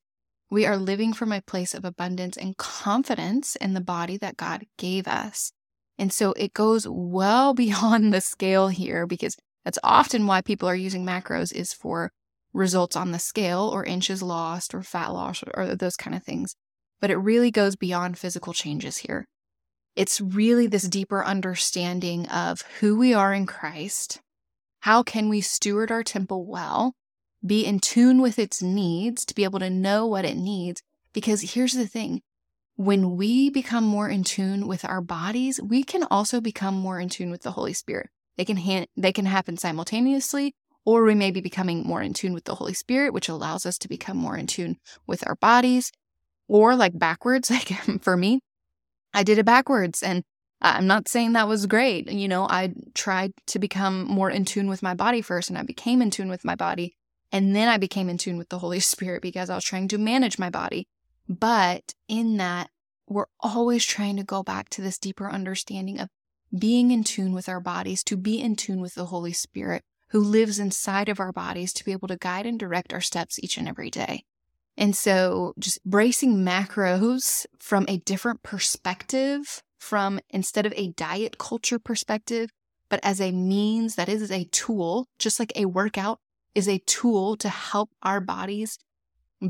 We 0.49 0.65
are 0.65 0.77
living 0.77 1.13
from 1.13 1.32
a 1.32 1.41
place 1.41 1.73
of 1.73 1.86
abundance 1.86 2.36
and 2.36 2.58
confidence 2.58 3.56
in 3.56 3.73
the 3.73 3.82
body 3.82 4.17
that 4.17 4.36
God 4.36 4.65
gave 4.77 5.08
us. 5.08 5.54
And 5.97 6.12
so 6.12 6.34
it 6.34 6.54
goes 6.54 6.88
well 6.89 7.54
beyond 7.56 8.13
the 8.13 8.21
scale 8.21 8.69
here 8.69 9.06
because 9.06 9.36
that's 9.63 9.80
often 9.84 10.27
why 10.27 10.41
people 10.41 10.67
are 10.67 10.75
using 10.75 11.06
macros 11.06 11.54
is 11.54 11.73
for 11.73 12.12
results 12.54 12.95
on 12.95 13.12
the 13.12 13.19
scale 13.19 13.69
or 13.71 13.84
inches 13.84 14.21
lost 14.21 14.73
or 14.73 14.84
fat 14.84 15.10
loss 15.10 15.43
or 15.54 15.75
those 15.75 15.95
kind 15.95 16.15
of 16.15 16.23
things. 16.23 16.56
But 16.99 17.12
it 17.12 17.17
really 17.17 17.51
goes 17.51 17.75
beyond 17.75 18.17
physical 18.17 18.54
changes 18.54 18.97
here. 18.97 19.27
It's 19.95 20.21
really 20.21 20.67
this 20.67 20.88
deeper 20.88 21.23
understanding 21.23 22.27
of 22.30 22.63
who 22.80 22.97
we 22.97 23.13
are 23.13 23.34
in 23.34 23.45
Christ. 23.45 24.21
How 24.82 25.04
can 25.04 25.30
we 25.30 25.41
steward 25.41 25.91
our 25.91 26.04
temple 26.04 26.45
well, 26.45 26.93
be 27.45 27.65
in 27.65 27.80
tune 27.80 28.21
with 28.21 28.39
its 28.39 28.62
needs 28.62 29.25
to 29.25 29.36
be 29.36 29.43
able 29.43 29.60
to 29.60 29.69
know 29.69 30.08
what 30.08 30.25
it 30.25 30.38
needs? 30.38 30.82
Because 31.13 31.54
here's 31.54 31.73
the 31.73 31.88
thing 31.88 32.21
when 32.82 33.15
we 33.15 33.52
become 33.52 33.84
more 33.84 34.10
in 34.10 34.24
tune 34.24 34.67
with 34.67 34.84
our 34.86 35.02
bodies, 35.02 35.60
we 35.62 35.84
can 35.84 36.04
also 36.10 36.41
become 36.41 36.74
more 36.74 37.00
in 37.00 37.10
tune 37.10 37.30
with 37.30 37.44
the 37.44 37.52
Holy 37.52 37.74
Spirit. 37.74 38.10
They 38.38 38.46
can 38.46 38.58
ha- 38.58 38.88
they 38.98 39.13
can 39.13 39.28
happen 39.28 39.56
simultaneously, 39.58 40.56
or 40.84 41.04
we 41.04 41.13
may 41.13 41.30
be 41.30 41.41
becoming 41.41 41.84
more 41.84 42.02
in 42.02 42.13
tune 42.13 42.34
with 42.34 42.46
the 42.46 42.56
Holy 42.56 42.74
Spirit, 42.74 43.13
which 43.13 43.30
allows 43.30 43.67
us 43.67 43.78
to 43.80 43.88
become 43.88 44.17
more 44.17 44.36
in 44.36 44.48
tune 44.48 44.78
with 45.06 45.26
our 45.28 45.36
bodies, 45.36 45.91
or 46.48 46.76
like 46.76 46.98
backwards, 46.98 47.52
like 47.52 47.72
for 48.02 48.17
me, 48.17 48.39
I 49.13 49.22
did 49.22 49.38
it 49.38 49.46
backwards. 49.46 50.02
And 50.02 50.24
I'm 50.60 50.88
not 50.88 51.08
saying 51.08 51.34
that 51.34 51.48
was 51.48 51.67
great. 51.67 52.12
You 52.12 52.28
know, 52.28 52.48
I 52.50 52.74
tried 52.96 53.34
to 53.48 53.60
become 53.60 54.06
more 54.06 54.32
in 54.32 54.44
tune 54.44 54.70
with 54.70 54.82
my 54.82 54.96
body 54.96 55.22
first, 55.22 55.50
and 55.50 55.58
I 55.58 55.62
became 55.62 56.02
in 56.02 56.10
tune 56.10 56.30
with 56.30 56.44
my 56.44 56.56
body. 56.56 56.96
And 57.32 57.56
then 57.56 57.70
I 57.70 57.78
became 57.78 58.10
in 58.10 58.17
tune 58.17 58.39
with 58.39 58.50
the 58.50 58.60
Holy 58.60 58.80
Spirit 58.94 59.22
because 59.22 59.52
I 59.52 59.56
was 59.56 59.63
trying 59.63 59.88
to 59.89 60.00
manage 60.00 60.39
my 60.39 60.50
body. 60.50 60.88
But 61.30 61.94
in 62.08 62.38
that, 62.38 62.70
we're 63.12 63.26
always 63.39 63.86
trying 63.86 64.17
to 64.17 64.24
go 64.24 64.41
back 64.41 64.69
to 64.69 64.82
this 64.82 64.97
deeper 64.97 65.30
understanding 65.30 66.00
of 66.00 66.10
being 66.58 66.91
in 66.91 67.04
tune 67.04 67.34
with 67.34 67.47
our 67.47 67.60
bodies, 67.60 68.04
to 68.04 68.17
be 68.17 68.41
in 68.41 68.56
tune 68.56 68.82
with 68.82 68.95
the 68.95 69.06
Holy 69.06 69.34
Spirit 69.34 69.84
who 70.10 70.19
lives 70.19 70.60
inside 70.60 71.08
of 71.08 71.19
our 71.19 71.32
bodies 71.32 71.71
to 71.71 71.86
be 71.86 71.93
able 71.93 72.08
to 72.08 72.17
guide 72.17 72.45
and 72.45 72.60
direct 72.60 72.93
our 72.93 73.00
steps 73.02 73.39
each 73.39 73.58
and 73.58 73.67
every 73.67 73.89
day. 73.89 74.24
And 74.78 74.95
so 74.95 75.54
just 75.58 75.84
bracing 75.86 76.38
macros 76.38 77.45
from 77.60 77.86
a 77.88 77.97
different 77.97 78.43
perspective, 78.43 79.62
from 79.78 80.19
instead 80.30 80.65
of 80.65 80.74
a 80.76 80.89
diet 80.89 81.38
culture 81.38 81.80
perspective, 81.80 82.50
but 82.89 83.00
as 83.04 83.21
a 83.21 83.32
means 83.32 83.95
that 83.95 84.10
is 84.10 84.30
a 84.32 84.45
tool, 84.45 85.08
just 85.17 85.39
like 85.39 85.54
a 85.56 85.65
workout 85.65 86.19
is 86.54 86.67
a 86.67 86.80
tool 86.80 87.38
to 87.38 87.47
help 87.47 87.89
our 88.04 88.19
bodies 88.19 88.78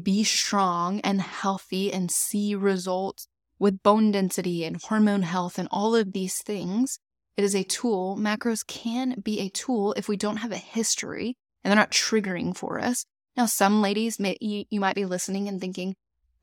be 0.03 0.23
strong 0.23 0.99
and 1.01 1.21
healthy 1.21 1.91
and 1.91 2.11
see 2.11 2.53
results 2.53 3.27
with 3.61 3.83
bone 3.83 4.11
density 4.11 4.65
and 4.65 4.81
hormone 4.81 5.21
health 5.21 5.59
and 5.59 5.67
all 5.69 5.95
of 5.95 6.13
these 6.13 6.41
things. 6.41 6.97
It 7.37 7.43
is 7.43 7.55
a 7.55 7.63
tool. 7.63 8.17
Macros 8.19 8.65
can 8.65 9.21
be 9.21 9.39
a 9.39 9.49
tool 9.49 9.93
if 9.93 10.09
we 10.09 10.17
don't 10.17 10.37
have 10.37 10.51
a 10.51 10.57
history 10.57 11.37
and 11.63 11.69
they're 11.69 11.79
not 11.79 11.91
triggering 11.91 12.57
for 12.57 12.79
us. 12.79 13.05
Now, 13.37 13.45
some 13.45 13.79
ladies, 13.79 14.19
may, 14.19 14.35
you, 14.41 14.65
you 14.71 14.79
might 14.79 14.95
be 14.95 15.05
listening 15.05 15.47
and 15.47 15.61
thinking, 15.61 15.93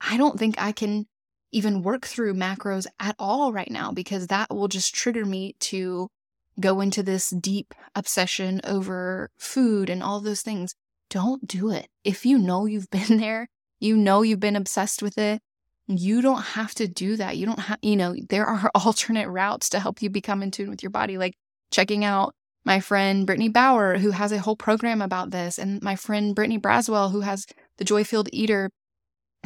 I 0.01 0.17
don't 0.17 0.39
think 0.39 0.55
I 0.59 0.71
can 0.71 1.07
even 1.51 1.83
work 1.83 2.07
through 2.07 2.35
macros 2.35 2.87
at 3.01 3.17
all 3.19 3.53
right 3.53 3.71
now 3.71 3.91
because 3.91 4.29
that 4.29 4.55
will 4.55 4.69
just 4.69 4.95
trigger 4.95 5.25
me 5.25 5.57
to 5.59 6.09
go 6.61 6.81
into 6.81 7.03
this 7.03 7.31
deep 7.31 7.75
obsession 7.97 8.61
over 8.63 9.29
food 9.37 9.91
and 9.91 10.05
all 10.05 10.21
those 10.21 10.43
things. 10.43 10.77
Don't 11.11 11.49
do 11.49 11.73
it. 11.73 11.89
If 12.05 12.25
you 12.25 12.39
know 12.39 12.67
you've 12.67 12.91
been 12.91 13.17
there, 13.19 13.49
you 13.81 13.97
know 13.97 14.23
you've 14.23 14.39
been 14.39 14.57
obsessed 14.57 15.03
with 15.03 15.19
it, 15.19 15.43
you 15.89 16.21
don't 16.21 16.43
have 16.43 16.75
to 16.75 16.87
do 16.87 17.17
that. 17.17 17.37
You 17.37 17.47
don't 17.47 17.59
have, 17.59 17.79
you 17.83 17.97
know, 17.97 18.15
there 18.29 18.47
are 18.47 18.71
alternate 18.75 19.29
routes 19.29 19.71
to 19.71 19.81
help 19.81 20.03
you 20.03 20.11
become 20.11 20.43
in 20.43 20.51
tune 20.51 20.71
with 20.71 20.83
your 20.83 20.91
body, 20.91 21.19
like 21.19 21.35
checking 21.71 22.05
out 22.05 22.35
my 22.65 22.81
friend 22.81 23.25
Brittany 23.27 23.49
Bauer, 23.49 23.97
who 23.99 24.11
has 24.11 24.31
a 24.31 24.39
whole 24.39 24.57
program 24.57 25.01
about 25.01 25.31
this, 25.31 25.59
and 25.59 25.81
my 25.83 25.97
friend 25.97 26.35
Brittany 26.35 26.59
Braswell, 26.59 27.11
who 27.13 27.21
has 27.21 27.47
the 27.79 27.85
Joy 27.85 28.05
Filled 28.05 28.29
Eater 28.33 28.71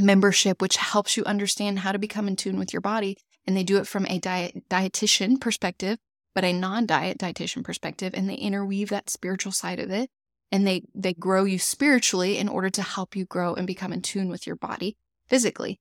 membership, 0.00 0.60
which 0.60 0.76
helps 0.76 1.16
you 1.16 1.24
understand 1.24 1.80
how 1.80 1.92
to 1.92 1.98
become 1.98 2.26
in 2.26 2.34
tune 2.34 2.58
with 2.58 2.72
your 2.72 2.80
body. 2.80 3.16
And 3.46 3.56
they 3.56 3.62
do 3.62 3.78
it 3.78 3.86
from 3.86 4.06
a 4.06 4.18
diet 4.18 4.68
dietitian 4.68 5.40
perspective, 5.40 5.98
but 6.34 6.44
a 6.44 6.52
non-diet 6.52 7.18
dietitian 7.18 7.62
perspective, 7.62 8.12
and 8.14 8.28
they 8.28 8.34
interweave 8.34 8.88
that 8.90 9.10
spiritual 9.10 9.52
side 9.52 9.78
of 9.78 9.90
it. 9.90 10.10
And 10.50 10.66
they 10.66 10.82
they 10.94 11.14
grow 11.14 11.44
you 11.44 11.58
spiritually 11.58 12.38
in 12.38 12.48
order 12.48 12.70
to 12.70 12.82
help 12.82 13.16
you 13.16 13.24
grow 13.24 13.54
and 13.54 13.66
become 13.66 13.92
in 13.92 14.02
tune 14.02 14.28
with 14.28 14.46
your 14.46 14.56
body 14.56 14.96
physically. 15.28 15.78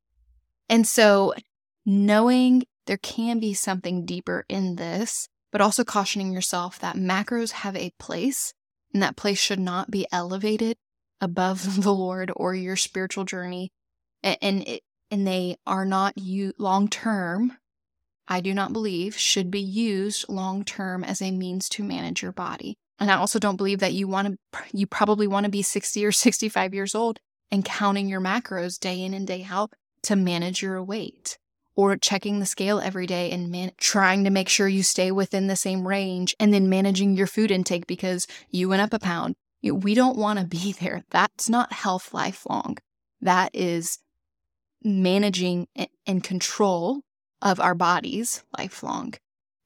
And 0.71 0.87
so 0.87 1.35
knowing 1.85 2.63
there 2.87 2.97
can 2.97 3.39
be 3.39 3.53
something 3.53 4.05
deeper 4.05 4.45
in 4.49 4.77
this 4.77 5.27
but 5.51 5.61
also 5.61 5.83
cautioning 5.83 6.31
yourself 6.31 6.79
that 6.79 6.95
macros 6.95 7.51
have 7.51 7.75
a 7.75 7.91
place 7.99 8.53
and 8.93 9.03
that 9.03 9.17
place 9.17 9.39
should 9.39 9.59
not 9.59 9.91
be 9.91 10.07
elevated 10.11 10.77
above 11.19 11.81
the 11.83 11.93
Lord 11.93 12.31
or 12.35 12.55
your 12.55 12.75
spiritual 12.75 13.25
journey. 13.25 13.71
And, 14.23 14.67
it, 14.67 14.83
and 15.09 15.27
they 15.27 15.57
are 15.65 15.85
not 15.85 16.17
you 16.17 16.53
long 16.57 16.87
term, 16.87 17.57
I 18.27 18.39
do 18.39 18.53
not 18.53 18.71
believe, 18.71 19.17
should 19.17 19.51
be 19.51 19.61
used 19.61 20.29
long 20.29 20.63
term 20.63 21.03
as 21.03 21.21
a 21.21 21.31
means 21.31 21.67
to 21.69 21.83
manage 21.83 22.21
your 22.21 22.31
body. 22.31 22.77
And 22.99 23.09
I 23.09 23.15
also 23.15 23.39
don't 23.39 23.57
believe 23.57 23.79
that 23.79 23.93
you 23.93 24.07
want 24.07 24.27
to, 24.53 24.63
you 24.71 24.85
probably 24.85 25.27
want 25.27 25.45
to 25.45 25.51
be 25.51 25.63
60 25.63 26.05
or 26.05 26.11
65 26.11 26.73
years 26.73 26.93
old 26.93 27.19
and 27.49 27.65
counting 27.65 28.07
your 28.07 28.21
macros 28.21 28.79
day 28.79 29.01
in 29.01 29.13
and 29.13 29.25
day 29.25 29.45
out 29.49 29.73
to 30.03 30.15
manage 30.15 30.61
your 30.61 30.83
weight 30.83 31.37
or 31.75 31.95
checking 31.97 32.39
the 32.39 32.45
scale 32.45 32.79
every 32.79 33.07
day 33.07 33.31
and 33.31 33.49
man- 33.49 33.71
trying 33.77 34.23
to 34.23 34.29
make 34.29 34.49
sure 34.49 34.67
you 34.67 34.83
stay 34.83 35.11
within 35.11 35.47
the 35.47 35.55
same 35.55 35.87
range 35.87 36.35
and 36.39 36.53
then 36.53 36.69
managing 36.69 37.15
your 37.15 37.27
food 37.27 37.51
intake 37.51 37.87
because 37.87 38.27
you 38.49 38.69
went 38.69 38.81
up 38.81 38.93
a 38.93 38.99
pound. 38.99 39.35
We 39.63 39.93
don't 39.93 40.17
want 40.17 40.39
to 40.39 40.45
be 40.45 40.73
there. 40.79 41.03
That's 41.09 41.49
not 41.49 41.73
health 41.73 42.13
lifelong. 42.13 42.77
That 43.21 43.51
is 43.53 43.99
managing 44.83 45.67
and 46.07 46.23
control 46.23 47.01
of 47.41 47.59
our 47.59 47.75
bodies 47.75 48.43
lifelong. 48.57 49.13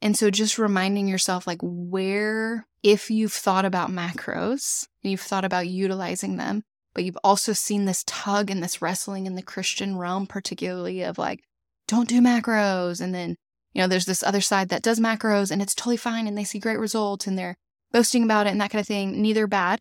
And 0.01 0.17
so 0.17 0.29
just 0.29 0.57
reminding 0.57 1.07
yourself 1.07 1.47
like 1.47 1.59
where 1.61 2.67
if 2.83 3.09
you've 3.09 3.33
thought 3.33 3.65
about 3.65 3.89
macros 3.89 4.87
you've 5.01 5.21
thought 5.21 5.45
about 5.45 5.67
utilizing 5.67 6.37
them, 6.37 6.63
but 6.95 7.03
you've 7.03 7.17
also 7.23 7.53
seen 7.53 7.86
this 7.86 8.03
tug 8.08 8.49
and 8.49 8.63
this 8.63 8.81
wrestling 8.81 9.27
in 9.27 9.36
the 9.36 9.43
Christian 9.43 9.97
realm 9.97 10.25
particularly 10.25 11.03
of 11.03 11.19
like 11.19 11.43
don't 11.88 12.10
do 12.10 12.21
macros. 12.21 13.01
And 13.01 13.13
then, 13.13 13.36
you 13.73 13.81
know, 13.81 13.88
there's 13.88 14.05
this 14.05 14.23
other 14.23 14.41
side 14.41 14.69
that 14.69 14.81
does 14.81 14.99
macros 14.99 15.51
and 15.51 15.62
it's 15.62 15.75
totally 15.75 15.97
fine 15.97 16.27
and 16.27 16.38
they 16.38 16.43
see 16.43 16.58
great 16.58 16.79
results 16.79 17.27
and 17.27 17.38
they're 17.38 17.58
boasting 17.91 18.23
about 18.23 18.47
it 18.47 18.51
and 18.51 18.62
that 18.62 18.71
kind 18.71 18.79
of 18.79 18.88
thing. 18.88 19.21
Neither 19.21 19.45
bad, 19.45 19.79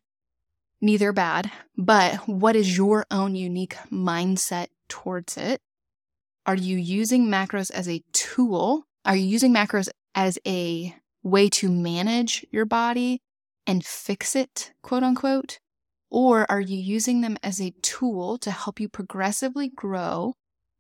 neither 0.81 1.13
bad. 1.13 1.51
But 1.77 2.29
what 2.29 2.57
is 2.57 2.77
your 2.77 3.07
own 3.11 3.35
unique 3.35 3.77
mindset 3.91 4.67
towards 4.89 5.37
it? 5.37 5.61
Are 6.47 6.57
you 6.57 6.77
using 6.77 7.27
macros 7.27 7.71
as 7.71 7.89
a 7.89 8.03
tool? 8.13 8.85
Are 9.05 9.17
you 9.17 9.25
using 9.25 9.55
macros 9.55 9.89
as 10.15 10.39
a 10.47 10.95
way 11.23 11.49
to 11.49 11.71
manage 11.71 12.45
your 12.51 12.67
body 12.67 13.23
and 13.67 13.85
fix 13.85 14.37
it, 14.37 14.73
quote 14.83 15.03
unquote? 15.03 15.59
Or 16.15 16.49
are 16.49 16.61
you 16.61 16.79
using 16.79 17.23
them 17.23 17.37
as 17.43 17.61
a 17.61 17.75
tool 17.83 18.39
to 18.39 18.53
help 18.53 18.79
you 18.79 18.89
progressively 18.89 19.69
grow 19.69 20.35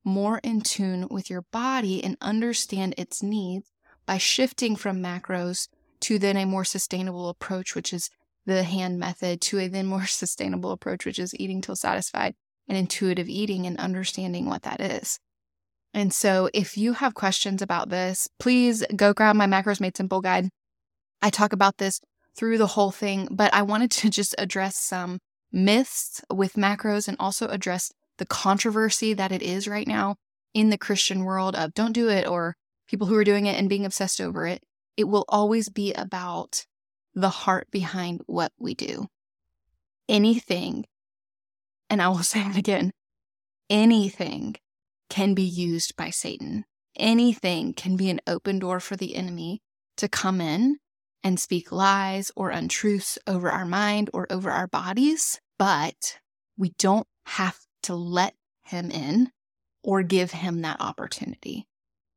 more 0.04 0.38
in 0.44 0.60
tune 0.60 1.08
with 1.10 1.28
your 1.28 1.42
body 1.50 2.04
and 2.04 2.16
understand 2.20 2.94
its 2.96 3.20
needs 3.20 3.68
by 4.06 4.16
shifting 4.16 4.76
from 4.76 5.02
macros 5.02 5.66
to 6.02 6.20
then 6.20 6.36
a 6.36 6.46
more 6.46 6.64
sustainable 6.64 7.28
approach, 7.28 7.74
which 7.74 7.92
is 7.92 8.10
the 8.46 8.62
hand 8.62 9.00
method, 9.00 9.40
to 9.40 9.58
a 9.58 9.66
then 9.66 9.86
more 9.86 10.06
sustainable 10.06 10.70
approach, 10.70 11.04
which 11.04 11.18
is 11.18 11.34
eating 11.34 11.60
till 11.60 11.74
satisfied 11.74 12.36
and 12.68 12.78
intuitive 12.78 13.28
eating 13.28 13.66
and 13.66 13.76
understanding 13.78 14.46
what 14.46 14.62
that 14.62 14.80
is. 14.80 15.18
And 15.92 16.14
so, 16.14 16.48
if 16.54 16.76
you 16.76 16.92
have 16.92 17.14
questions 17.14 17.60
about 17.60 17.88
this, 17.88 18.28
please 18.38 18.84
go 18.94 19.12
grab 19.12 19.34
my 19.34 19.48
Macros 19.48 19.80
Made 19.80 19.96
Simple 19.96 20.20
guide. 20.20 20.48
I 21.20 21.30
talk 21.30 21.52
about 21.52 21.78
this 21.78 22.00
through 22.36 22.58
the 22.58 22.68
whole 22.68 22.90
thing, 22.92 23.26
but 23.32 23.52
I 23.52 23.62
wanted 23.62 23.90
to 23.90 24.10
just 24.18 24.36
address 24.38 24.76
some 24.76 25.18
myths 25.54 26.20
with 26.32 26.54
macros 26.54 27.08
and 27.08 27.16
also 27.20 27.48
address 27.48 27.92
the 28.18 28.26
controversy 28.26 29.14
that 29.14 29.32
it 29.32 29.42
is 29.42 29.68
right 29.68 29.86
now 29.86 30.16
in 30.52 30.70
the 30.70 30.78
Christian 30.78 31.24
world 31.24 31.56
of 31.56 31.74
don't 31.74 31.92
do 31.92 32.08
it 32.08 32.26
or 32.26 32.56
people 32.88 33.06
who 33.06 33.16
are 33.16 33.24
doing 33.24 33.46
it 33.46 33.58
and 33.58 33.68
being 33.68 33.84
obsessed 33.84 34.20
over 34.20 34.46
it, 34.46 34.62
it 34.96 35.04
will 35.04 35.24
always 35.28 35.68
be 35.68 35.92
about 35.94 36.66
the 37.14 37.30
heart 37.30 37.68
behind 37.70 38.20
what 38.26 38.52
we 38.58 38.74
do. 38.74 39.06
Anything, 40.08 40.84
and 41.88 42.02
I 42.02 42.08
will 42.08 42.18
say 42.22 42.40
it 42.40 42.56
again 42.56 42.92
anything 43.70 44.56
can 45.08 45.34
be 45.34 45.42
used 45.42 45.96
by 45.96 46.10
Satan. 46.10 46.64
Anything 46.96 47.72
can 47.72 47.96
be 47.96 48.10
an 48.10 48.20
open 48.26 48.58
door 48.58 48.78
for 48.78 48.94
the 48.94 49.16
enemy 49.16 49.62
to 49.96 50.08
come 50.08 50.40
in 50.40 50.76
and 51.22 51.40
speak 51.40 51.72
lies 51.72 52.30
or 52.36 52.50
untruths 52.50 53.18
over 53.26 53.50
our 53.50 53.64
mind 53.64 54.10
or 54.12 54.30
over 54.30 54.50
our 54.50 54.66
bodies, 54.66 55.40
but 55.64 56.18
we 56.58 56.74
don't 56.78 57.06
have 57.24 57.58
to 57.82 57.94
let 57.94 58.34
him 58.64 58.90
in 58.90 59.30
or 59.82 60.02
give 60.02 60.30
him 60.30 60.60
that 60.60 60.78
opportunity. 60.78 61.66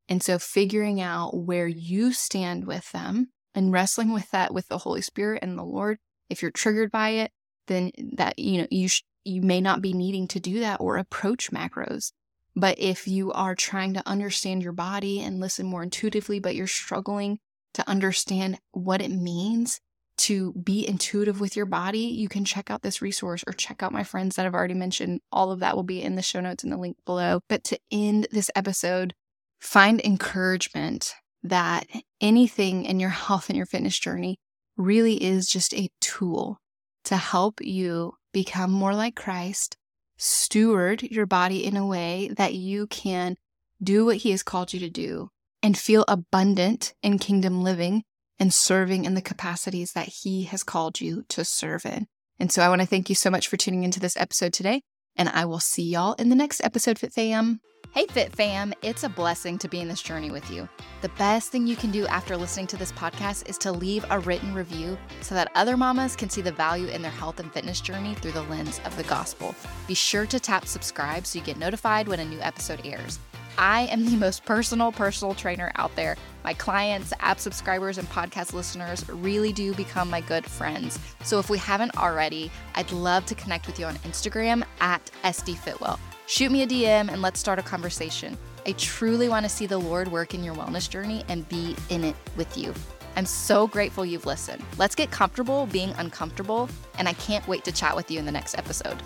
And 0.06 0.22
so 0.22 0.38
figuring 0.38 1.00
out 1.00 1.34
where 1.34 1.66
you 1.66 2.12
stand 2.12 2.66
with 2.66 2.92
them 2.92 3.30
and 3.54 3.72
wrestling 3.72 4.12
with 4.12 4.30
that 4.32 4.52
with 4.52 4.68
the 4.68 4.76
Holy 4.76 5.00
Spirit 5.00 5.42
and 5.42 5.56
the 5.56 5.64
Lord, 5.64 5.96
if 6.28 6.42
you're 6.42 6.50
triggered 6.50 6.90
by 6.90 7.08
it, 7.08 7.30
then 7.68 7.90
that 8.16 8.38
you 8.38 8.58
know 8.58 8.68
you 8.70 8.86
sh- 8.86 9.04
you 9.24 9.40
may 9.40 9.62
not 9.62 9.80
be 9.80 9.94
needing 9.94 10.28
to 10.28 10.40
do 10.40 10.60
that 10.60 10.78
or 10.78 10.98
approach 10.98 11.50
macros. 11.50 12.12
But 12.54 12.78
if 12.78 13.08
you 13.08 13.32
are 13.32 13.54
trying 13.54 13.94
to 13.94 14.06
understand 14.06 14.62
your 14.62 14.72
body 14.72 15.22
and 15.22 15.40
listen 15.40 15.64
more 15.64 15.82
intuitively, 15.82 16.38
but 16.38 16.54
you're 16.54 16.66
struggling 16.66 17.38
to 17.72 17.88
understand 17.88 18.58
what 18.72 19.00
it 19.00 19.10
means 19.10 19.80
to 20.18 20.52
be 20.52 20.86
intuitive 20.86 21.40
with 21.40 21.56
your 21.56 21.66
body, 21.66 22.00
you 22.00 22.28
can 22.28 22.44
check 22.44 22.70
out 22.70 22.82
this 22.82 23.00
resource 23.00 23.44
or 23.46 23.52
check 23.52 23.82
out 23.82 23.92
my 23.92 24.04
friends 24.04 24.36
that 24.36 24.46
I've 24.46 24.54
already 24.54 24.74
mentioned. 24.74 25.20
All 25.32 25.50
of 25.50 25.60
that 25.60 25.76
will 25.76 25.84
be 25.84 26.02
in 26.02 26.16
the 26.16 26.22
show 26.22 26.40
notes 26.40 26.64
and 26.64 26.72
the 26.72 26.76
link 26.76 26.96
below. 27.06 27.40
But 27.48 27.64
to 27.64 27.78
end 27.90 28.26
this 28.30 28.50
episode, 28.54 29.14
find 29.60 30.00
encouragement 30.00 31.14
that 31.42 31.86
anything 32.20 32.84
in 32.84 33.00
your 33.00 33.10
health 33.26 33.48
and 33.48 33.56
your 33.56 33.66
fitness 33.66 33.98
journey 33.98 34.38
really 34.76 35.22
is 35.22 35.48
just 35.48 35.74
a 35.74 35.90
tool 36.00 36.58
to 37.04 37.16
help 37.16 37.60
you 37.60 38.14
become 38.32 38.70
more 38.70 38.94
like 38.94 39.16
Christ, 39.16 39.76
steward 40.16 41.02
your 41.02 41.26
body 41.26 41.64
in 41.64 41.76
a 41.76 41.86
way 41.86 42.30
that 42.36 42.54
you 42.54 42.86
can 42.86 43.36
do 43.82 44.04
what 44.04 44.18
He 44.18 44.30
has 44.32 44.42
called 44.42 44.72
you 44.72 44.80
to 44.80 44.90
do 44.90 45.30
and 45.62 45.76
feel 45.76 46.04
abundant 46.06 46.94
in 47.02 47.18
kingdom 47.18 47.62
living 47.62 48.04
and 48.38 48.52
serving 48.52 49.04
in 49.04 49.14
the 49.14 49.22
capacities 49.22 49.92
that 49.92 50.08
He 50.08 50.44
has 50.44 50.62
called 50.62 51.00
you 51.00 51.24
to 51.28 51.44
serve 51.44 51.84
in. 51.84 52.06
And 52.38 52.52
so 52.52 52.62
I 52.62 52.68
want 52.68 52.80
to 52.80 52.86
thank 52.86 53.08
you 53.08 53.14
so 53.14 53.30
much 53.30 53.48
for 53.48 53.56
tuning 53.56 53.84
into 53.84 54.00
this 54.00 54.16
episode 54.16 54.52
today. 54.52 54.82
And 55.16 55.28
I 55.28 55.44
will 55.44 55.60
see 55.60 55.82
y'all 55.82 56.12
in 56.14 56.28
the 56.28 56.36
next 56.36 56.60
episode, 56.62 56.98
Fit 56.98 57.12
Fam. 57.12 57.60
Hey, 57.92 58.06
Fit 58.06 58.34
Fam, 58.34 58.74
it's 58.82 59.02
a 59.02 59.08
blessing 59.08 59.58
to 59.58 59.68
be 59.68 59.80
in 59.80 59.88
this 59.88 60.02
journey 60.02 60.30
with 60.30 60.48
you. 60.50 60.68
The 61.00 61.08
best 61.10 61.50
thing 61.50 61.66
you 61.66 61.74
can 61.74 61.90
do 61.90 62.06
after 62.06 62.36
listening 62.36 62.66
to 62.68 62.76
this 62.76 62.92
podcast 62.92 63.48
is 63.48 63.58
to 63.58 63.72
leave 63.72 64.04
a 64.10 64.20
written 64.20 64.54
review 64.54 64.98
so 65.22 65.34
that 65.34 65.50
other 65.54 65.76
mamas 65.76 66.14
can 66.14 66.28
see 66.28 66.42
the 66.42 66.52
value 66.52 66.88
in 66.88 67.02
their 67.02 67.10
health 67.10 67.40
and 67.40 67.52
fitness 67.52 67.80
journey 67.80 68.14
through 68.14 68.32
the 68.32 68.42
lens 68.42 68.80
of 68.84 68.96
the 68.96 69.04
gospel. 69.04 69.54
Be 69.86 69.94
sure 69.94 70.26
to 70.26 70.38
tap 70.38 70.66
subscribe 70.66 71.26
so 71.26 71.38
you 71.38 71.44
get 71.44 71.56
notified 71.56 72.08
when 72.08 72.20
a 72.20 72.24
new 72.24 72.40
episode 72.40 72.82
airs. 72.84 73.18
I 73.58 73.82
am 73.90 74.04
the 74.04 74.16
most 74.16 74.44
personal 74.44 74.92
personal 74.92 75.34
trainer 75.34 75.72
out 75.74 75.94
there. 75.96 76.16
My 76.44 76.54
clients, 76.54 77.12
app 77.18 77.40
subscribers, 77.40 77.98
and 77.98 78.08
podcast 78.08 78.52
listeners 78.52 79.06
really 79.08 79.52
do 79.52 79.74
become 79.74 80.08
my 80.08 80.20
good 80.20 80.46
friends. 80.46 80.96
So 81.24 81.40
if 81.40 81.50
we 81.50 81.58
haven't 81.58 81.96
already, 81.96 82.52
I'd 82.76 82.92
love 82.92 83.26
to 83.26 83.34
connect 83.34 83.66
with 83.66 83.80
you 83.80 83.86
on 83.86 83.96
Instagram 83.96 84.62
at 84.80 85.10
SDFitwell. 85.24 85.98
Shoot 86.28 86.52
me 86.52 86.62
a 86.62 86.66
DM 86.68 87.10
and 87.10 87.20
let's 87.20 87.40
start 87.40 87.58
a 87.58 87.62
conversation. 87.62 88.38
I 88.64 88.72
truly 88.72 89.28
want 89.28 89.44
to 89.44 89.50
see 89.50 89.66
the 89.66 89.78
Lord 89.78 90.06
work 90.08 90.34
in 90.34 90.44
your 90.44 90.54
wellness 90.54 90.88
journey 90.88 91.24
and 91.28 91.48
be 91.48 91.74
in 91.88 92.04
it 92.04 92.14
with 92.36 92.56
you. 92.56 92.72
I'm 93.16 93.26
so 93.26 93.66
grateful 93.66 94.06
you've 94.06 94.26
listened. 94.26 94.62
Let's 94.76 94.94
get 94.94 95.10
comfortable 95.10 95.66
being 95.66 95.92
uncomfortable, 95.98 96.68
and 96.98 97.08
I 97.08 97.14
can't 97.14 97.46
wait 97.48 97.64
to 97.64 97.72
chat 97.72 97.96
with 97.96 98.10
you 98.10 98.20
in 98.20 98.26
the 98.26 98.30
next 98.30 98.56
episode. 98.56 99.02